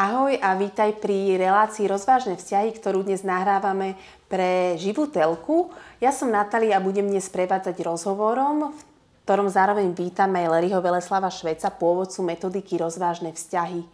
[0.00, 4.00] Ahoj a vítaj pri relácii Rozvážne vzťahy, ktorú dnes nahrávame
[4.32, 5.72] pre živú telku.
[6.00, 8.80] Ja som Natália a budem dnes prevádzať rozhovorom, v
[9.28, 13.84] ktorom zároveň vítam aj Larryho Veleslava Šveca, pôvodcu metodiky Rozvážne vzťahy.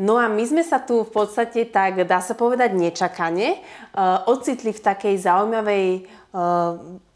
[0.00, 4.72] No a my sme sa tu v podstate tak, dá sa povedať, nečakane uh, ocitli
[4.72, 7.13] v takej zaujímavej uh,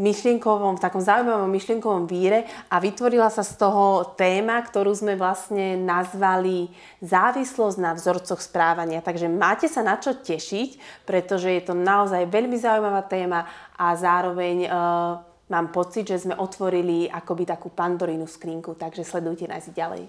[0.00, 5.76] myšlienkovom, v takom zaujímavom myšlienkovom víre a vytvorila sa z toho téma, ktorú sme vlastne
[5.76, 6.72] nazvali
[7.04, 9.04] závislosť na vzorcoch správania.
[9.04, 13.44] Takže máte sa na čo tešiť, pretože je to naozaj veľmi zaujímavá téma
[13.76, 15.20] a zároveň uh,
[15.52, 20.08] mám pocit, že sme otvorili akoby takú pandorínu skrinku, takže sledujte nás ďalej.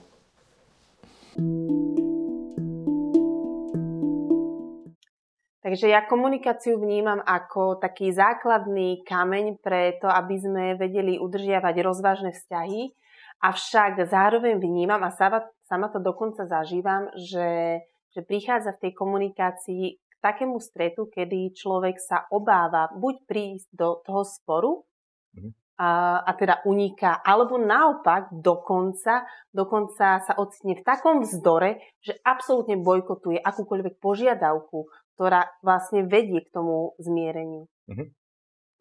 [5.61, 12.33] Takže ja komunikáciu vnímam ako taký základný kameň pre to, aby sme vedeli udržiavať rozvážne
[12.33, 12.89] vzťahy,
[13.45, 17.77] avšak zároveň vnímam a sama, sama to dokonca zažívam, že,
[18.09, 24.01] že prichádza v tej komunikácii k takému stretu, kedy človek sa obáva buď prísť do
[24.01, 24.71] toho sporu,
[25.37, 32.21] mm a, a teda uniká, alebo naopak dokonca, dokonca sa ocitne v takom vzdore, že
[32.21, 34.85] absolútne bojkotuje akúkoľvek požiadavku,
[35.21, 37.69] ktorá vlastne vedie k tomu zmiereniu.
[37.85, 38.09] Mm-hmm.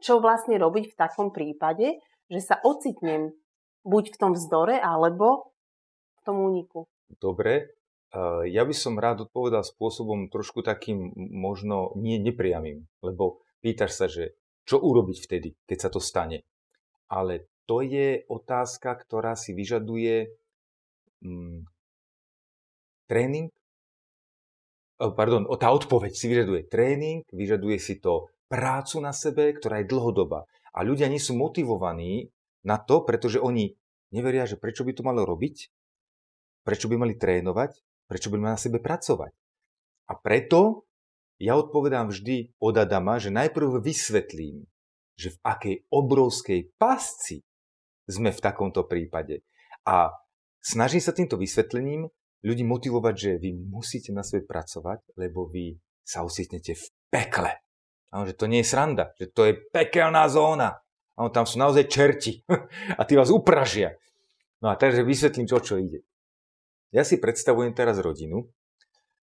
[0.00, 2.00] Čo vlastne robiť v takom prípade,
[2.32, 3.36] že sa ocitnem
[3.84, 5.52] buď v tom vzdore, alebo
[6.16, 6.88] v tom úniku.
[7.12, 7.76] Dobre,
[8.48, 14.32] ja by som rád odpovedal spôsobom trošku takým možno nie nepriamým, lebo pýtaš sa, že
[14.64, 16.48] čo urobiť vtedy, keď sa to stane
[17.10, 20.30] ale to je otázka, ktorá si vyžaduje
[21.26, 21.66] mm,
[23.10, 23.50] tréning.
[25.00, 30.44] Pardon, tá odpoveď si vyžaduje tréning, vyžaduje si to prácu na sebe, ktorá je dlhodobá.
[30.76, 32.28] A ľudia nie sú motivovaní
[32.60, 33.72] na to, pretože oni
[34.12, 35.72] neveria, že prečo by to malo robiť,
[36.68, 39.32] prečo by mali trénovať, prečo by mali na sebe pracovať.
[40.10, 40.84] A preto
[41.40, 44.68] ja odpovedám vždy od Adama, že najprv vysvetlím,
[45.16, 47.40] že v akej obrovskej pasci
[48.04, 49.40] sme v takomto prípade.
[49.88, 50.12] A
[50.60, 52.12] snažím sa týmto vysvetlením
[52.44, 57.52] ľudí motivovať, že vy musíte na sebe pracovať, lebo vy sa ocitnete v pekle.
[58.10, 60.82] A že to nie je sranda, že to je pekelná zóna.
[61.14, 62.42] A tam sú naozaj čerti.
[62.98, 63.94] A tí vás upražia.
[64.60, 66.04] No a takže vysvetlím, čo čo ide.
[66.92, 68.44] Ja si predstavujem teraz rodinu,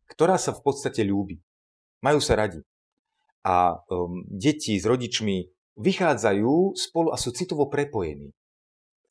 [0.10, 1.38] ktorá sa v podstate ľúbi.
[2.02, 2.66] Majú sa radi.
[3.46, 5.46] A um, deti s rodičmi
[5.78, 8.34] vychádzajú spolu a sú citovo prepojení.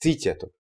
[0.03, 0.51] Cítia to.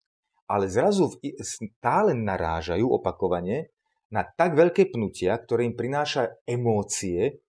[0.46, 1.10] Ale zrazu
[1.42, 3.74] stále narážajú opakovane
[4.14, 7.42] na tak veľké pnutia, ktoré im prináša emócie,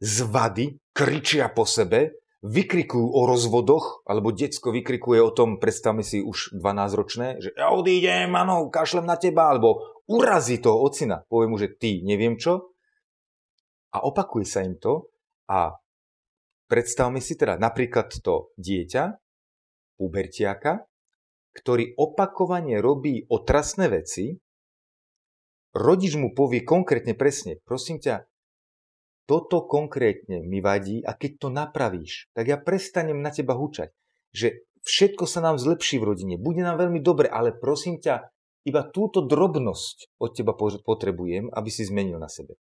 [0.00, 6.56] zvady, kričia po sebe, vykrikujú o rozvodoch, alebo decko vykrikuje o tom, predstavme si už
[6.56, 11.72] 12-ročné, že ja odídem, áno, kašlem na teba, alebo urazí toho ocina, povie mu, že
[11.76, 12.72] ty neviem čo.
[13.96, 15.08] A opakuje sa im to
[15.48, 15.72] a
[16.64, 19.04] Predstavme si teda napríklad to dieťa,
[20.00, 20.88] pubertiaka,
[21.54, 24.34] ktorý opakovane robí otrasné veci,
[25.74, 28.26] rodič mu povie konkrétne presne, prosím ťa,
[29.24, 33.88] toto konkrétne mi vadí a keď to napravíš, tak ja prestanem na teba hučať,
[34.36, 38.28] že všetko sa nám zlepší v rodine, bude nám veľmi dobre, ale prosím ťa,
[38.68, 42.56] iba túto drobnosť od teba potrebujem, aby si zmenil na sebe.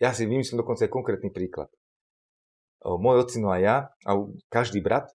[0.00, 1.68] Ja si vymyslím dokonca aj konkrétny príklad
[2.84, 3.76] môj ocino a ja,
[4.08, 4.10] a
[4.48, 5.12] každý brat,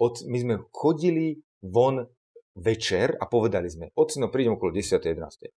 [0.00, 2.04] my sme chodili von
[2.56, 5.00] večer a povedali sme, ocino, prídem okolo 10.
[5.00, 5.48] 11.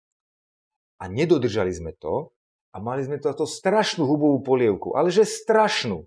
[1.02, 2.30] A nedodržali sme to
[2.72, 6.06] a mali sme to, to strašnú hubovú polievku, ale že strašnú.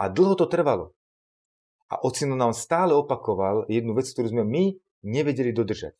[0.00, 0.96] A dlho to trvalo.
[1.90, 5.96] A ocino nám stále opakoval jednu vec, ktorú sme my nevedeli dodržať.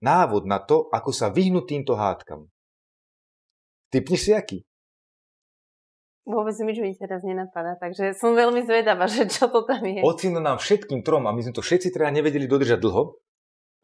[0.00, 2.48] Návod na to, ako sa vyhnúť týmto hádkam.
[3.92, 4.58] Typneš si aký?
[6.24, 10.00] Vôbec nič mi teraz nenapadá, takže som veľmi zvedavá, že čo to tam je.
[10.00, 13.20] Ocino nám všetkým trom, a my sme to všetci teda nevedeli dodržať dlho,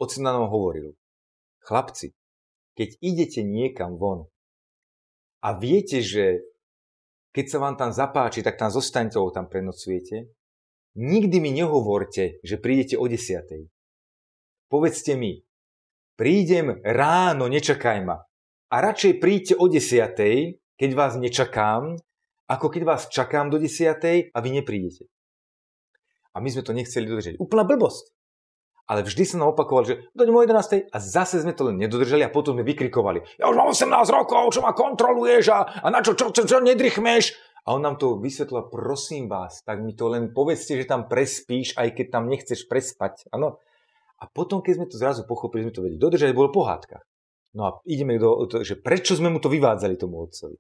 [0.01, 0.97] ocino nám hovoril,
[1.69, 2.17] chlapci,
[2.81, 4.25] keď idete niekam von
[5.45, 6.49] a viete, že
[7.37, 10.33] keď sa vám tam zapáči, tak tam zostaňte, tam prenocujete,
[10.97, 13.69] nikdy mi nehovorte, že prídete o desiatej.
[14.73, 15.45] Povedzte mi,
[16.17, 18.25] prídem ráno, nečakaj ma.
[18.71, 22.01] A radšej príďte o desiatej, keď vás nečakám,
[22.51, 24.35] ako keď vás čakám do 10.
[24.35, 25.07] a vy neprídete.
[26.35, 27.39] A my sme to nechceli dodržať.
[27.39, 28.11] Úplná blbosť.
[28.91, 30.91] Ale vždy sa nám opakoval, že do 11.
[30.91, 33.39] a zase sme to len nedodržali a potom sme vykrikovali.
[33.39, 36.59] Ja už mám 18 rokov, čo ma kontroluješ a, a na čo, čo, čo, čo
[36.59, 37.39] nedrychmeš?
[37.71, 41.79] A on nám to vysvetlil, prosím vás, tak mi to len povedzte, že tam prespíš,
[41.79, 43.31] aj keď tam nechceš prespať.
[43.31, 43.63] Áno.
[44.19, 46.99] A potom, keď sme to zrazu pochopili, sme to vedeli dodržať, bolo pohádka.
[47.55, 50.59] No a ideme do, to, že prečo sme mu to vyvádzali tomu otcovi.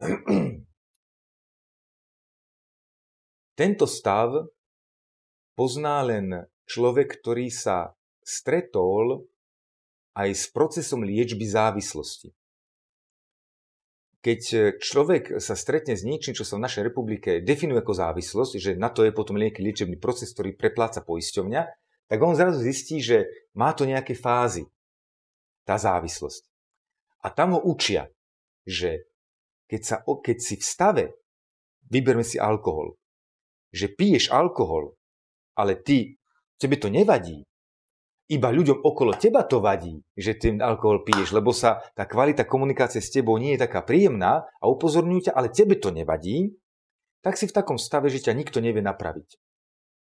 [3.60, 4.48] Tento stav
[5.52, 7.92] pozná len človek, ktorý sa
[8.24, 9.28] stretol
[10.16, 12.32] aj s procesom liečby závislosti
[14.20, 14.40] keď
[14.76, 18.92] človek sa stretne s niečím, čo sa v našej republike definuje ako závislosť, že na
[18.92, 21.62] to je potom nejaký liečebný proces, ktorý prepláca poisťovňa,
[22.04, 23.24] tak on zrazu zistí, že
[23.56, 24.68] má to nejaké fázy,
[25.64, 26.44] tá závislosť.
[27.24, 28.12] A tam ho učia,
[28.68, 29.08] že
[29.72, 31.04] keď, sa, keď si v stave,
[31.88, 32.99] vyberme si alkohol,
[33.70, 34.94] že piješ alkohol,
[35.54, 36.18] ale ty,
[36.58, 37.46] tebe to nevadí,
[38.30, 43.02] iba ľuďom okolo teba to vadí, že ten alkohol piješ, lebo sa tá kvalita komunikácie
[43.02, 46.54] s tebou nie je taká príjemná a upozorňujú ťa, ale tebe to nevadí,
[47.26, 49.34] tak si v takom stave, že ťa nikto nevie napraviť.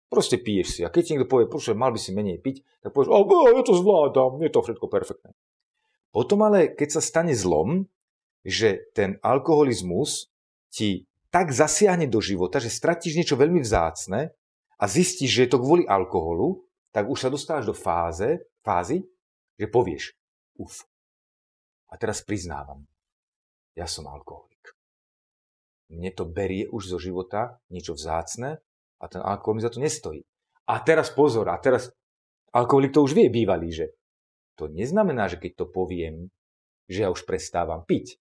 [0.10, 0.82] Proste piješ si.
[0.82, 3.22] A keď ti niekto povie, počuj, mal by si menej piť, tak povieš, o,
[3.54, 5.32] ja to zvládam, je to všetko perfektné.
[6.10, 7.86] Potom ale, keď sa stane zlom,
[8.42, 10.32] že ten alkoholizmus
[10.72, 11.06] ti
[11.38, 14.34] tak zasiahne do života, že stratíš niečo veľmi vzácne
[14.82, 19.06] a zistíš, že je to kvôli alkoholu, tak už sa dostávaš do fáze, fázy,
[19.54, 20.18] že povieš,
[20.58, 20.82] uf,
[21.94, 22.90] a teraz priznávam,
[23.78, 24.74] ja som alkoholik.
[25.94, 28.58] Mne to berie už zo života niečo vzácne
[28.98, 30.26] a ten alkohol mi za to nestojí.
[30.66, 31.94] A teraz pozor, a teraz
[32.50, 33.94] alkoholik to už vie bývalý, že
[34.58, 36.34] to neznamená, že keď to poviem,
[36.90, 38.18] že ja už prestávam piť.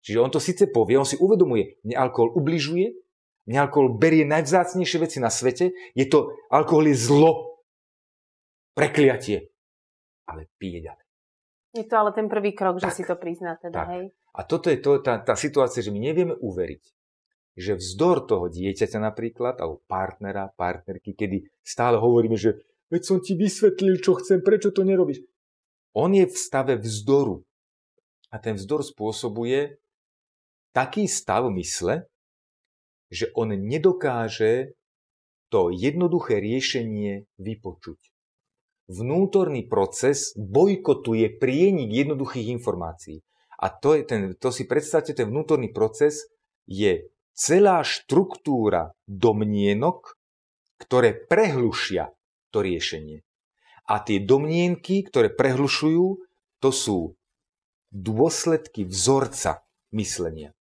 [0.00, 2.96] Čiže on to síce povie, on si uvedomuje, mne alkohol ubližuje,
[3.48, 7.60] mne alkohol berie najvzácnejšie veci na svete, je to, alkohol je zlo,
[8.72, 9.52] prekliatie.
[10.24, 11.06] Ale pije ďalej.
[11.70, 13.88] Je to ale ten prvý krok, tak, že si to prizná teda, tak.
[13.94, 14.04] hej?
[14.34, 16.82] A toto je to, tá, tá situácia, že my nevieme uveriť,
[17.58, 23.34] že vzdor toho dieťaťa napríklad, alebo partnera, partnerky, kedy stále hovoríme, že veď som ti
[23.34, 25.22] vysvetlil, čo chcem, prečo to nerobíš.
[25.94, 27.42] On je v stave vzdoru.
[28.30, 29.79] A ten vzdor spôsobuje
[30.70, 32.06] taký stav mysle,
[33.10, 34.78] že on nedokáže
[35.50, 37.98] to jednoduché riešenie vypočuť
[38.90, 43.22] vnútorný proces bojkotuje prienik jednoduchých informácií.
[43.62, 46.26] A to, je ten, to si predstavte, ten vnútorný proces
[46.66, 50.18] je celá štruktúra domnienok,
[50.82, 52.10] ktoré prehlušia
[52.50, 53.22] to riešenie.
[53.86, 56.18] A tie domnienky, ktoré prehlušujú,
[56.58, 56.98] to sú
[57.94, 59.62] dôsledky vzorca
[59.94, 60.56] myslenia.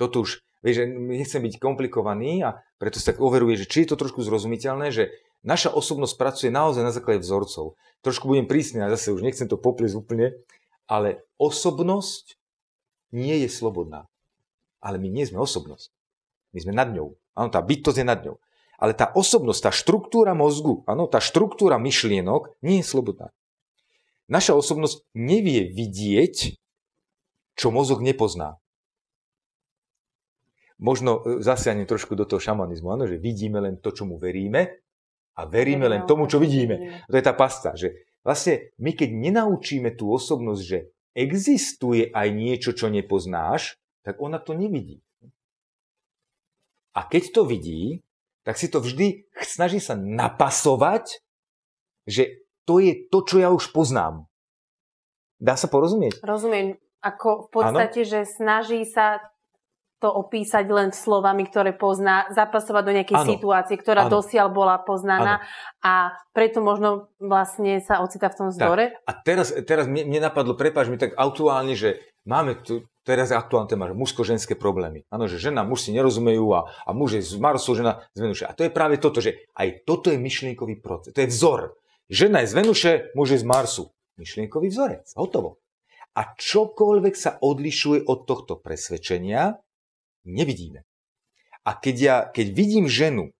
[0.00, 4.00] Toto už, vieš, nechcem byť komplikovaný a preto sa tak overuje, že či je to
[4.00, 7.80] trošku zrozumiteľné, že Naša osobnosť pracuje naozaj na základe vzorcov.
[8.04, 10.36] Trošku budem prísny a zase už nechcem to popliesť úplne,
[10.84, 12.36] ale osobnosť
[13.16, 14.04] nie je slobodná.
[14.84, 15.88] Ale my nie sme osobnosť.
[16.52, 17.16] My sme nad ňou.
[17.32, 18.36] Áno, tá bytosť je nad ňou.
[18.80, 23.32] Ale tá osobnosť, tá štruktúra mozgu, áno, tá štruktúra myšlienok nie je slobodná.
[24.28, 26.56] Naša osobnosť nevie vidieť,
[27.56, 28.60] čo mozog nepozná.
[30.80, 34.80] Možno e, zasiahnem trošku do toho šamanizmu, áno, že vidíme len to, čo mu veríme
[35.36, 37.04] a veríme len tomu, čo vidíme.
[37.06, 42.72] To je tá pasta, že vlastne my keď nenaučíme tú osobnosť, že existuje aj niečo,
[42.72, 45.04] čo nepoznáš, tak ona to nevidí.
[46.96, 48.02] A keď to vidí,
[48.42, 51.22] tak si to vždy snaží sa napasovať,
[52.08, 54.26] že to je to, čo ja už poznám.
[55.40, 56.20] Dá sa porozumieť?
[56.20, 56.76] Rozumiem.
[57.00, 58.10] Ako v podstate, ano?
[58.12, 59.24] že snaží sa
[60.00, 63.28] to opísať len slovami, ktoré pozná, zapasovať do nejakej ano.
[63.28, 64.16] situácie, ktorá ano.
[64.16, 65.46] dosiaľ bola poznaná ano.
[65.84, 65.94] a
[66.32, 68.96] preto možno vlastne sa ocita v tom zdore.
[68.96, 69.04] Tak.
[69.04, 73.36] A teraz, teraz mne, mne napadlo, prepáč mi tak aktuálne, že máme tu, teraz je
[73.36, 75.04] aktuálna téma, že mužsko-ženské problémy.
[75.12, 78.44] Áno, že žena, muž si nerozumejú a, a muž je z Marsu, žena z Venuše.
[78.48, 81.76] A to je práve toto, že aj toto je myšlienkový proces, to je vzor.
[82.08, 83.84] Žena je z Venuše, muž je z Marsu.
[84.16, 85.60] Myšlienkový vzorec, hotovo.
[86.16, 89.60] A čokoľvek sa odlišuje od tohto presvedčenia,
[90.24, 90.84] nevidíme.
[91.64, 93.30] A keď, ja, keď vidím ženu,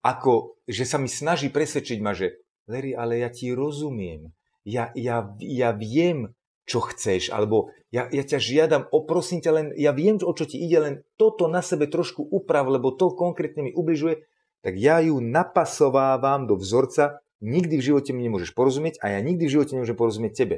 [0.00, 4.32] ako, že sa mi snaží presvedčiť ma, že Larry, ale ja ti rozumiem,
[4.64, 6.32] ja, ja, ja viem,
[6.64, 10.56] čo chceš, alebo ja, ja ťa žiadam, oprosím ťa len, ja viem, o čo ti
[10.62, 14.24] ide, len toto na sebe trošku uprav, lebo to konkrétne mi ubližuje,
[14.62, 19.48] tak ja ju napasovávam do vzorca, nikdy v živote mi nemôžeš porozumieť a ja nikdy
[19.48, 20.56] v živote nemôžem porozumieť tebe.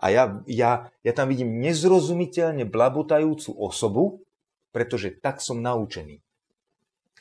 [0.00, 4.24] A ja, ja, ja tam vidím nezrozumiteľne blabutajúcu osobu,
[4.70, 6.22] pretože tak som naučený.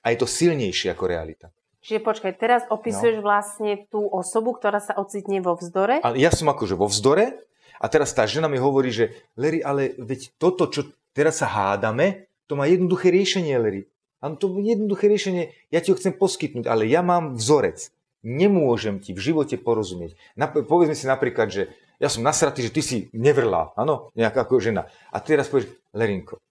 [0.05, 1.51] A je to silnejšie ako realita.
[1.79, 3.25] Čiže počkaj, teraz opisuješ no.
[3.25, 6.03] vlastne tú osobu, ktorá sa ocitne vo vzdore?
[6.03, 7.39] A ja som akože vo vzdore
[7.79, 12.27] a teraz tá žena mi hovorí, že Larry, ale veď toto, čo teraz sa hádame,
[12.51, 13.87] to má jednoduché riešenie, Larry.
[14.19, 17.87] Áno, to jednoduché riešenie, ja ti ho chcem poskytnúť, ale ja mám vzorec.
[18.19, 20.19] Nemôžem ti v živote porozumieť.
[20.35, 21.71] Nap- povedzme si napríklad, že
[22.03, 24.91] ja som nasratý, že ty si nevrlá, áno, nejaká ako žena.
[25.15, 26.43] A teraz povieš, Lerinko,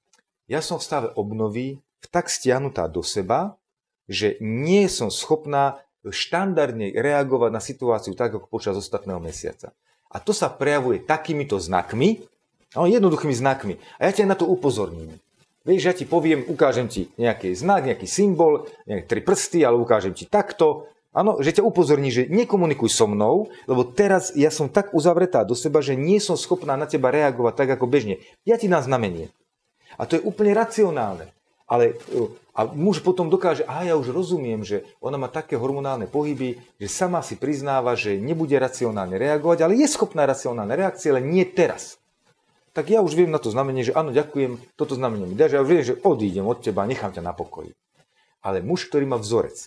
[0.48, 3.60] ja som v stave obnovy tak stiahnutá do seba,
[4.08, 9.76] že nie som schopná štandardne reagovať na situáciu tak, ako počas ostatného mesiaca.
[10.08, 12.24] A to sa prejavuje takýmito znakmi,
[12.72, 13.76] no, jednoduchými znakmi.
[14.00, 15.20] A ja ťa na to upozorním.
[15.68, 20.16] Vieš, ja ti poviem, ukážem ti nejaký znak, nejaký symbol, nejaké tri prsty, ale ukážem
[20.16, 20.88] ti takto.
[21.12, 25.52] Áno, že ťa upozorní, že nekomunikuj so mnou, lebo teraz ja som tak uzavretá do
[25.52, 28.16] seba, že nie som schopná na teba reagovať tak ako bežne.
[28.48, 29.28] Ja ti na znamenie.
[29.98, 31.34] A to je úplne racionálne.
[31.68, 32.00] Ale
[32.56, 36.88] a muž potom dokáže, a ja už rozumiem, že ona má také hormonálne pohyby, že
[36.88, 42.00] sama si priznáva, že nebude racionálne reagovať, ale je schopná racionálne reakcie, ale nie teraz
[42.78, 45.66] tak ja už viem na to znamenie, že áno, ďakujem, toto znamenie mi dáš, ja
[45.66, 47.74] už viem, že odídem od teba, nechám ťa na pokoji.
[48.38, 49.66] Ale muž, ktorý má vzorec,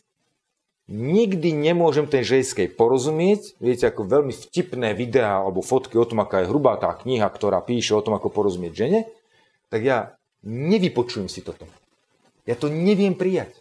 [0.88, 6.40] nikdy nemôžem ten žejskej porozumieť, viete, ako veľmi vtipné videá alebo fotky o tom, aká
[6.40, 9.00] je hrubá tá kniha, ktorá píše o tom, ako porozumieť žene,
[9.68, 11.66] tak ja nevypočujem si toto.
[12.46, 13.54] Ja to neviem prijať.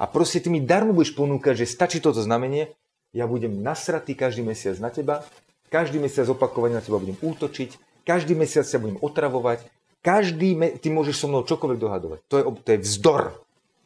[0.00, 2.72] A proste ty mi darmo budeš ponúkať, že stačí toto znamenie,
[3.12, 5.26] ja budem nasratý každý mesiac na teba,
[5.68, 9.66] každý mesiac opakovane na teba budem útočiť, každý mesiac sa budem otravovať,
[10.00, 12.18] každý, me- ty môžeš so mnou čokoľvek dohadovať.
[12.32, 13.22] To je, to je vzdor.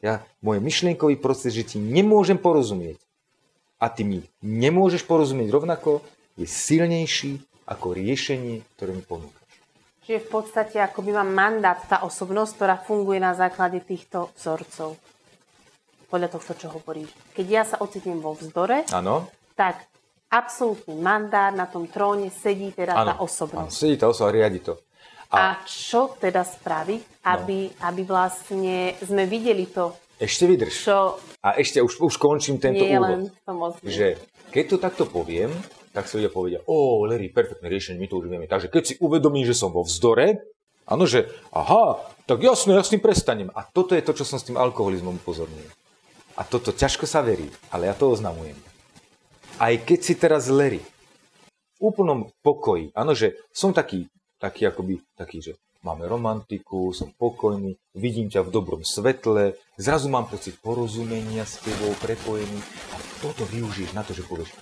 [0.04, 3.00] Ja, môj myšlienkový proces, že ti nemôžem porozumieť
[3.80, 6.04] a ty mi nemôžeš porozumieť rovnako,
[6.36, 9.43] je silnejší ako riešenie, ktoré mi ponúkaš.
[10.04, 15.00] Čiže v podstate ako by mám mandát tá osobnosť, ktorá funguje na základe týchto vzorcov.
[16.12, 17.08] Podľa tohto, čo hovoríš.
[17.32, 19.32] Keď ja sa ocitnem vo vzdore, ano.
[19.56, 19.88] tak
[20.28, 23.72] absolútny mandát, na tom tróne sedí teda ano, tá osobnosť.
[23.72, 24.76] Áno, sedí tá osoba riadi to.
[25.32, 27.74] A, a čo teda spraviť, aby, no.
[27.88, 30.74] aby vlastne sme videli to, ešte vydrž.
[30.86, 33.26] Čo a ešte už, už končím tento nie úvod.
[33.26, 34.16] Len že
[34.54, 35.50] keď to takto poviem,
[35.94, 38.50] tak si ľudia povedia, o, Larry, perfektné riešenie, my to už vieme.
[38.50, 40.42] Takže keď si uvedomím, že som vo vzdore,
[40.90, 43.54] áno, že aha, tak jasne, ja s tým prestanem.
[43.54, 45.70] A toto je to, čo som s tým alkoholizmom upozornil.
[46.34, 48.58] A toto ťažko sa verí, ale ja to oznamujem
[49.58, 50.82] aj keď si teraz lery,
[51.74, 54.06] v úplnom pokoji, áno, že som taký,
[54.38, 55.52] taký akoby, taký, že
[55.84, 61.92] máme romantiku, som pokojný, vidím ťa v dobrom svetle, zrazu mám pocit porozumenia s tebou,
[62.00, 62.58] prepojený
[62.94, 64.54] a toto využiješ na to, že povieš,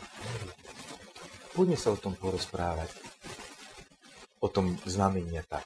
[1.52, 2.88] poďme sa o tom porozprávať,
[4.40, 5.64] o tom znamenia tak.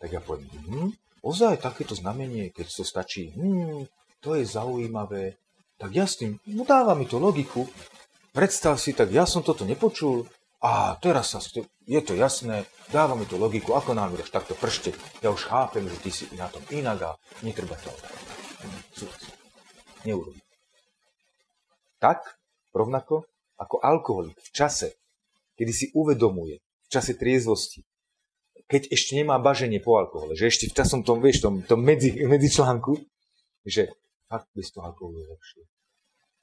[0.00, 0.90] Tak ja poviem, hm,
[1.24, 3.88] ozaj takéto znamenie, keď to stačí, hm,
[4.20, 5.40] to je zaujímavé,
[5.80, 7.64] tak ja s tým, no dáva mi to logiku,
[8.36, 10.28] predstav si, tak ja som toto nepočul
[10.60, 11.40] a teraz sa,
[11.88, 14.92] je to jasné, dáva mi to logiku, ako nám ideš takto pršte.
[15.24, 17.10] Ja už chápem, že ty si na tom inak a
[17.40, 17.88] netreba to.
[20.04, 20.40] Neurobí.
[21.96, 22.36] Tak,
[22.76, 23.24] rovnako,
[23.56, 24.99] ako alkoholik v čase,
[25.60, 27.84] kedy si uvedomuje, v čase triezvosti,
[28.64, 32.16] keď ešte nemá baženie po alkohole, že ešte v časom tom, vieš, tom, tom medzi,
[32.24, 32.96] medzi článku,
[33.68, 33.92] že
[34.24, 35.62] fakt bez toho alkoholu je lepšie.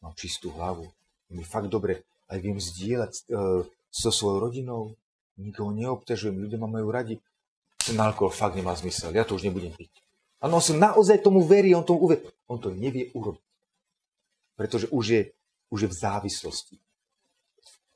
[0.05, 0.85] Mám čistú hlavu,
[1.33, 4.93] mi fakt dobre, aj viem zdieľať uh, so svojou rodinou,
[5.41, 7.17] nikoho neobťažujem, ľudia ma majú radi.
[7.81, 9.89] Ten alkohol fakt nemá zmysel, ja to už nebudem piť.
[10.37, 12.21] Áno, on si naozaj tomu verí, on tomu uve...
[12.45, 13.41] On to nevie urobiť.
[14.53, 15.21] Pretože už je,
[15.73, 16.75] už je v závislosti.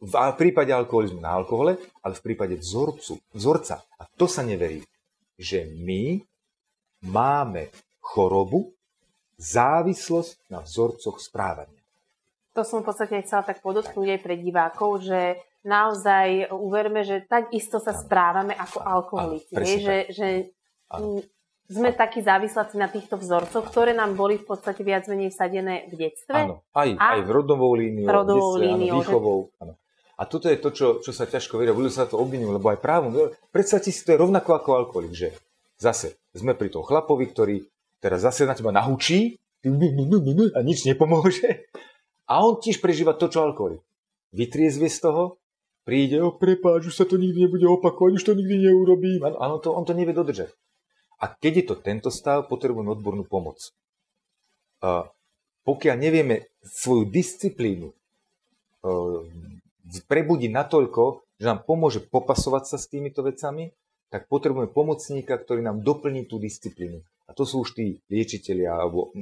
[0.02, 4.82] V prípade alkoholizmu na alkohole, ale v prípade vzorcu, vzorca, a to sa neverí,
[5.38, 6.18] že my
[7.06, 7.70] máme
[8.02, 8.74] chorobu,
[9.38, 11.82] závislosť na vzorcoch správania
[12.52, 17.52] to som v podstate chcela tak podotknúť aj pre divákov, že naozaj uverme, že tak
[17.56, 19.56] isto sa správame ako alkoholici.
[19.56, 20.28] Áno, že, že
[21.72, 25.94] sme takí závisláci na týchto vzorcoch, ktoré nám boli v podstate viac menej vsadené v
[25.96, 26.36] detstve.
[26.36, 29.40] Áno, aj, a aj v rodovou líniou, rodovou detstve, líniou, áno, výchovou.
[29.40, 29.60] Že...
[29.64, 29.74] Áno.
[30.22, 32.78] A toto je to, čo, čo sa ťažko veria, budú sa to obvinujú, lebo aj
[32.78, 33.34] právom.
[33.50, 35.34] Predstavte si, to je rovnako ako alkoholik, že
[35.82, 37.66] zase sme pri tom chlapovi, ktorý
[37.98, 41.66] teraz zase na teba nahučí a nič nepomôže.
[42.30, 43.82] A on tiež prežíva to, čo alkoholik.
[44.30, 45.42] Vytriezvie z toho,
[45.84, 49.26] príde, o prepáč, už sa to nikdy nebude opakovať, už to nikdy neurobím.
[49.26, 50.54] Áno, to, on to nevie dodržať.
[51.18, 53.58] A keď je to tento stav, potrebujeme odbornú pomoc.
[54.86, 55.10] A
[55.66, 59.22] pokiaľ nevieme svoju disciplínu uh,
[60.00, 63.76] prebudiť natoľko, že nám pomôže popasovať sa s týmito vecami,
[64.08, 67.04] tak potrebujeme pomocníka, ktorý nám doplní tú disciplínu.
[67.28, 69.16] A to sú už tí liečiteľia alebo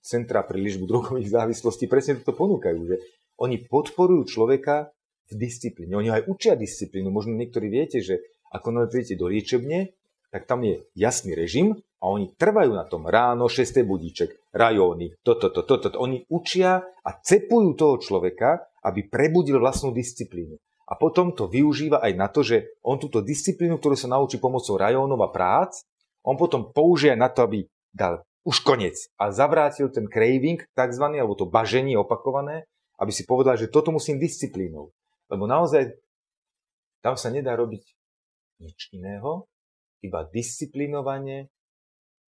[0.00, 2.96] centra pre liečbu drogových závislostí, presne toto ponúkajú, že
[3.40, 4.88] oni podporujú človeka
[5.28, 5.96] v disciplíne.
[5.96, 7.12] Oni aj učia disciplínu.
[7.12, 9.92] Možno niektorí viete, že ako prídete do liečebne,
[10.32, 13.04] tak tam je jasný režim A oni trvajú na tom.
[13.06, 13.84] Ráno, 6.
[13.84, 15.88] budíček, rajóny, toto, toto, toto.
[15.92, 15.98] To.
[16.02, 20.58] Oni učia a cepujú toho človeka, aby prebudil vlastnú disciplínu.
[20.90, 24.76] A potom to využíva aj na to, že on túto disciplínu, ktorú sa naučí pomocou
[24.76, 25.86] rajónov a prác,
[26.26, 31.38] on potom použije na to, aby dal už koniec a zavrátil ten craving, takzvaný, alebo
[31.38, 32.66] to baženie opakované,
[32.98, 34.90] aby si povedal, že toto musím disciplínou.
[35.30, 35.94] Lebo naozaj
[37.02, 37.82] tam sa nedá robiť
[38.62, 39.46] nič iného,
[40.02, 41.50] iba disciplinovane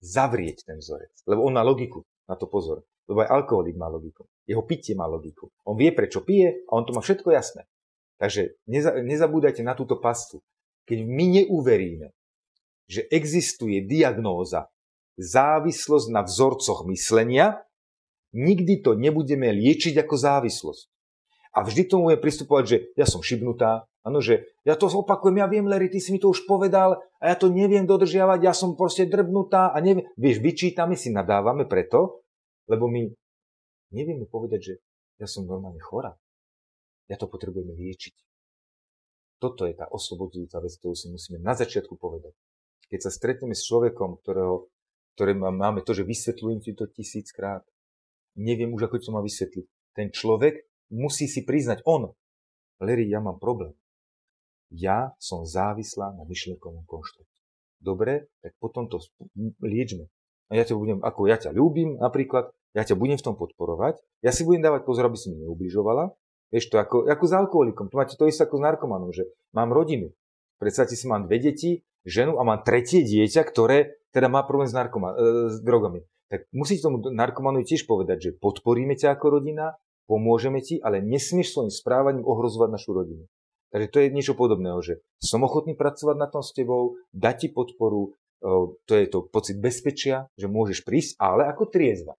[0.03, 1.13] zavrieť ten vzorec.
[1.27, 2.83] Lebo on má logiku, na to pozor.
[3.11, 4.27] Lebo aj alkoholik má logiku.
[4.47, 5.51] Jeho pitie má logiku.
[5.67, 7.67] On vie, prečo pije a on to má všetko jasné.
[8.23, 10.41] Takže neza, nezabúdajte na túto pastu.
[10.87, 12.15] Keď my neuveríme,
[12.87, 14.71] že existuje diagnóza
[15.19, 17.67] závislosť na vzorcoch myslenia,
[18.31, 20.85] nikdy to nebudeme liečiť ako závislosť.
[21.57, 25.51] A vždy tomu je pristupovať, že ja som šibnutá, Áno, že ja to opakujem, ja
[25.51, 28.79] viem, Larry, ty si mi to už povedal a ja to neviem dodržiavať, ja som
[28.79, 30.07] proste drbnutá a neviem.
[30.15, 32.23] Vieš, vyčítame si, nadávame preto,
[32.71, 33.11] lebo my
[33.93, 34.75] nevieme povedať, že
[35.21, 36.15] ja som normálne chorá.
[37.07, 38.15] Ja to potrebujem liečiť.
[39.39, 42.33] Toto je tá oslobodzujúca vec, ktorú si musíme na začiatku povedať.
[42.89, 44.71] Keď sa stretneme s človekom, ktorého,
[45.15, 47.63] ktoré máme to, že vysvetľujem ti to tisíckrát,
[48.35, 49.67] neviem už, ako to má vysvetliť.
[49.93, 52.17] Ten človek musí si priznať, on,
[52.81, 53.77] Larry, ja mám problém
[54.73, 57.41] ja som závislá na myšlienkovom konštrukte.
[57.79, 58.99] Dobre, tak potom to
[59.63, 60.11] liečme.
[60.51, 64.05] A ja ťa budem, ako ja ťa ľúbim napríklad, ja ťa budem v tom podporovať,
[64.21, 66.13] ja si budem dávať pozor, aby si mi neubližovala.
[66.53, 69.73] Vieš to, ako, ako s alkoholikom, to máte to isté ako s narkomanom, že mám
[69.75, 70.15] rodinu.
[70.63, 74.77] Predstavte si, mám dve deti, ženu a mám tretie dieťa, ktoré teda má problém s,
[74.77, 75.17] narkoma, e,
[75.51, 76.07] s drogami.
[76.31, 79.75] Tak musíte tomu narkomanu tiež povedať, že podporíme ťa ako rodina,
[80.07, 83.27] pomôžeme ti, ale nesmieš svojim správaním ohrozovať našu rodinu.
[83.75, 87.49] Takže to je niečo podobného, že som ochotný pracovať na tom s tebou, dať ti
[87.51, 88.15] podporu,
[88.87, 92.15] to je to pocit bezpečia, že môžeš prísť, ale ako triezva.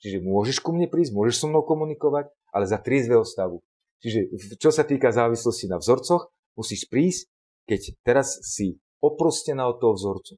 [0.00, 3.60] Čiže môžeš ku mne prísť, môžeš so mnou komunikovať, ale za triezvého stavu.
[4.00, 7.28] Čiže čo sa týka závislosti na vzorcoch, musíš prísť,
[7.68, 10.34] keď teraz si oprostená od toho vzorcu.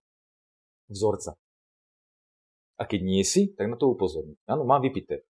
[0.90, 1.38] Vzorca.
[2.76, 4.34] A keď nie si, tak na to upozorní.
[4.50, 5.22] Áno, mám vypité.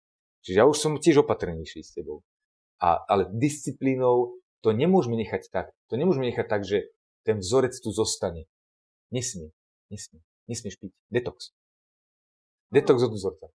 [0.48, 2.24] Čiže ja už som tiež opatrnejší s tebou.
[2.80, 5.76] A, ale disciplínou to nemôžeme nechať tak.
[5.92, 6.90] To nemôžeme nechať tak, že
[7.28, 8.48] ten vzorec tu zostane.
[9.12, 9.52] Nesmie.
[9.92, 10.24] Nesmie.
[10.48, 10.92] Nesmieš piť.
[11.12, 11.52] Detox.
[12.72, 13.52] Detox od vzorca.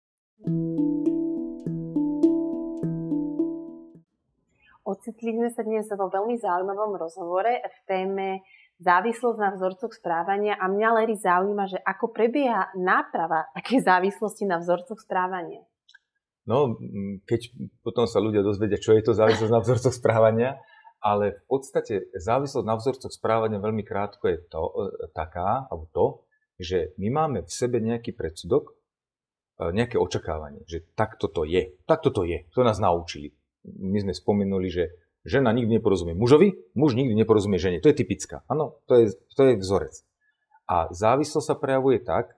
[4.85, 8.27] Ocitli sme sa dnes vo veľmi zaujímavom rozhovore v téme
[8.83, 14.59] závislosť na vzorcoch správania a mňa Lery zaujíma, že ako prebieha náprava také závislosti na
[14.59, 15.63] vzorcoch správania.
[16.45, 16.77] No,
[17.25, 20.61] keď potom sa ľudia dozvedia, čo je to závislosť na vzorcoch správania,
[21.01, 26.07] ale v podstate závislosť na vzorcoch správania veľmi krátko je to, e, taká, alebo to,
[26.61, 28.77] že my máme v sebe nejaký predsudok,
[29.59, 31.79] nejaké očakávanie, že takto to je.
[31.87, 32.47] Takto to je.
[32.59, 33.31] To nás naučili.
[33.65, 34.85] My sme spomenuli, že
[35.25, 37.81] žena nikdy neporozumie mužovi, muž nikdy neporozumie žene.
[37.81, 38.43] To je typická.
[38.51, 39.95] Áno, to je, to je vzorec.
[40.69, 42.37] A závislosť sa prejavuje tak,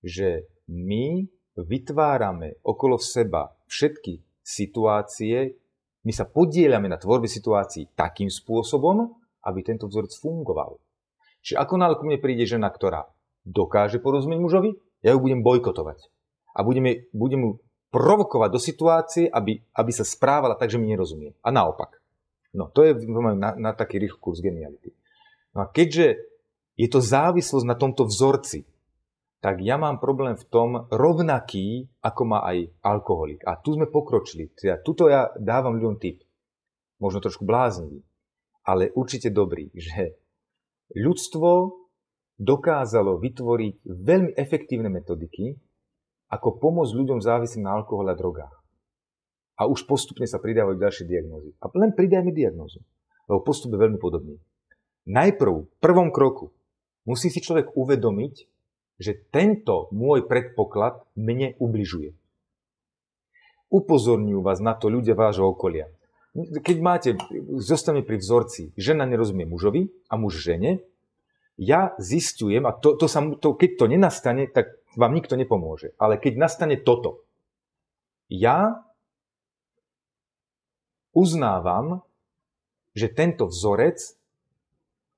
[0.00, 5.60] že my vytvárame okolo seba všetky situácie,
[6.00, 9.12] my sa podielame na tvorbe situácií takým spôsobom,
[9.44, 10.80] aby tento vzorec fungoval.
[11.44, 13.08] Čiže ako náhle ku mne príde žena, ktorá
[13.44, 16.19] dokáže porozumieť mužovi, ja ju budem bojkotovať.
[16.54, 17.52] A budeme, budem ju
[17.90, 21.34] provokovať do situácie, aby, aby sa správala tak, že mi nerozumie.
[21.42, 21.98] A naopak.
[22.50, 24.90] No, to je na, na taký rýchly kurz geniality.
[25.54, 26.18] No a keďže
[26.78, 28.66] je to závislosť na tomto vzorci,
[29.40, 33.40] tak ja mám problém v tom rovnaký, ako má aj alkoholik.
[33.48, 34.52] A tu sme pokročili.
[34.52, 36.20] Teda, tuto ja dávam ľuďom tip.
[37.00, 38.04] Možno trošku bláznivý,
[38.68, 40.20] ale určite dobrý, že
[40.92, 41.72] ľudstvo
[42.36, 45.56] dokázalo vytvoriť veľmi efektívne metodiky,
[46.30, 48.54] ako pomôcť ľuďom závislým na alkohole a drogách.
[49.58, 51.52] A už postupne sa pridávajú ďalšie diagnózy.
[51.60, 52.80] A len pridajme diagnózu,
[53.28, 54.40] lebo postup je veľmi podobný.
[55.10, 56.54] Najprv, v prvom kroku,
[57.04, 58.34] musí si človek uvedomiť,
[59.00, 62.14] že tento môj predpoklad mne ubližuje.
[63.68, 65.90] Upozorňujú vás na to ľudia vášho okolia.
[66.36, 67.10] Keď máte,
[67.58, 70.84] zostane pri vzorci, žena nerozumie mužovi a muž žene,
[71.60, 75.94] ja zistujem, a to, to sa, to, keď to nenastane, tak vám nikto nepomôže.
[75.98, 77.22] Ale keď nastane toto,
[78.30, 78.82] ja
[81.14, 82.06] uznávam,
[82.94, 83.98] že tento vzorec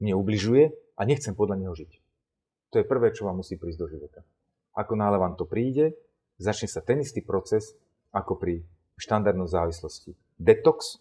[0.00, 1.92] mne ubližuje a nechcem podľa neho žiť.
[2.72, 4.20] To je prvé, čo vám musí prísť do života.
[4.72, 5.92] Ako náhle vám to príde,
[6.40, 7.76] začne sa ten istý proces,
[8.12, 8.64] ako pri
[8.96, 10.16] štandardnom závislosti.
[10.40, 11.00] Detox,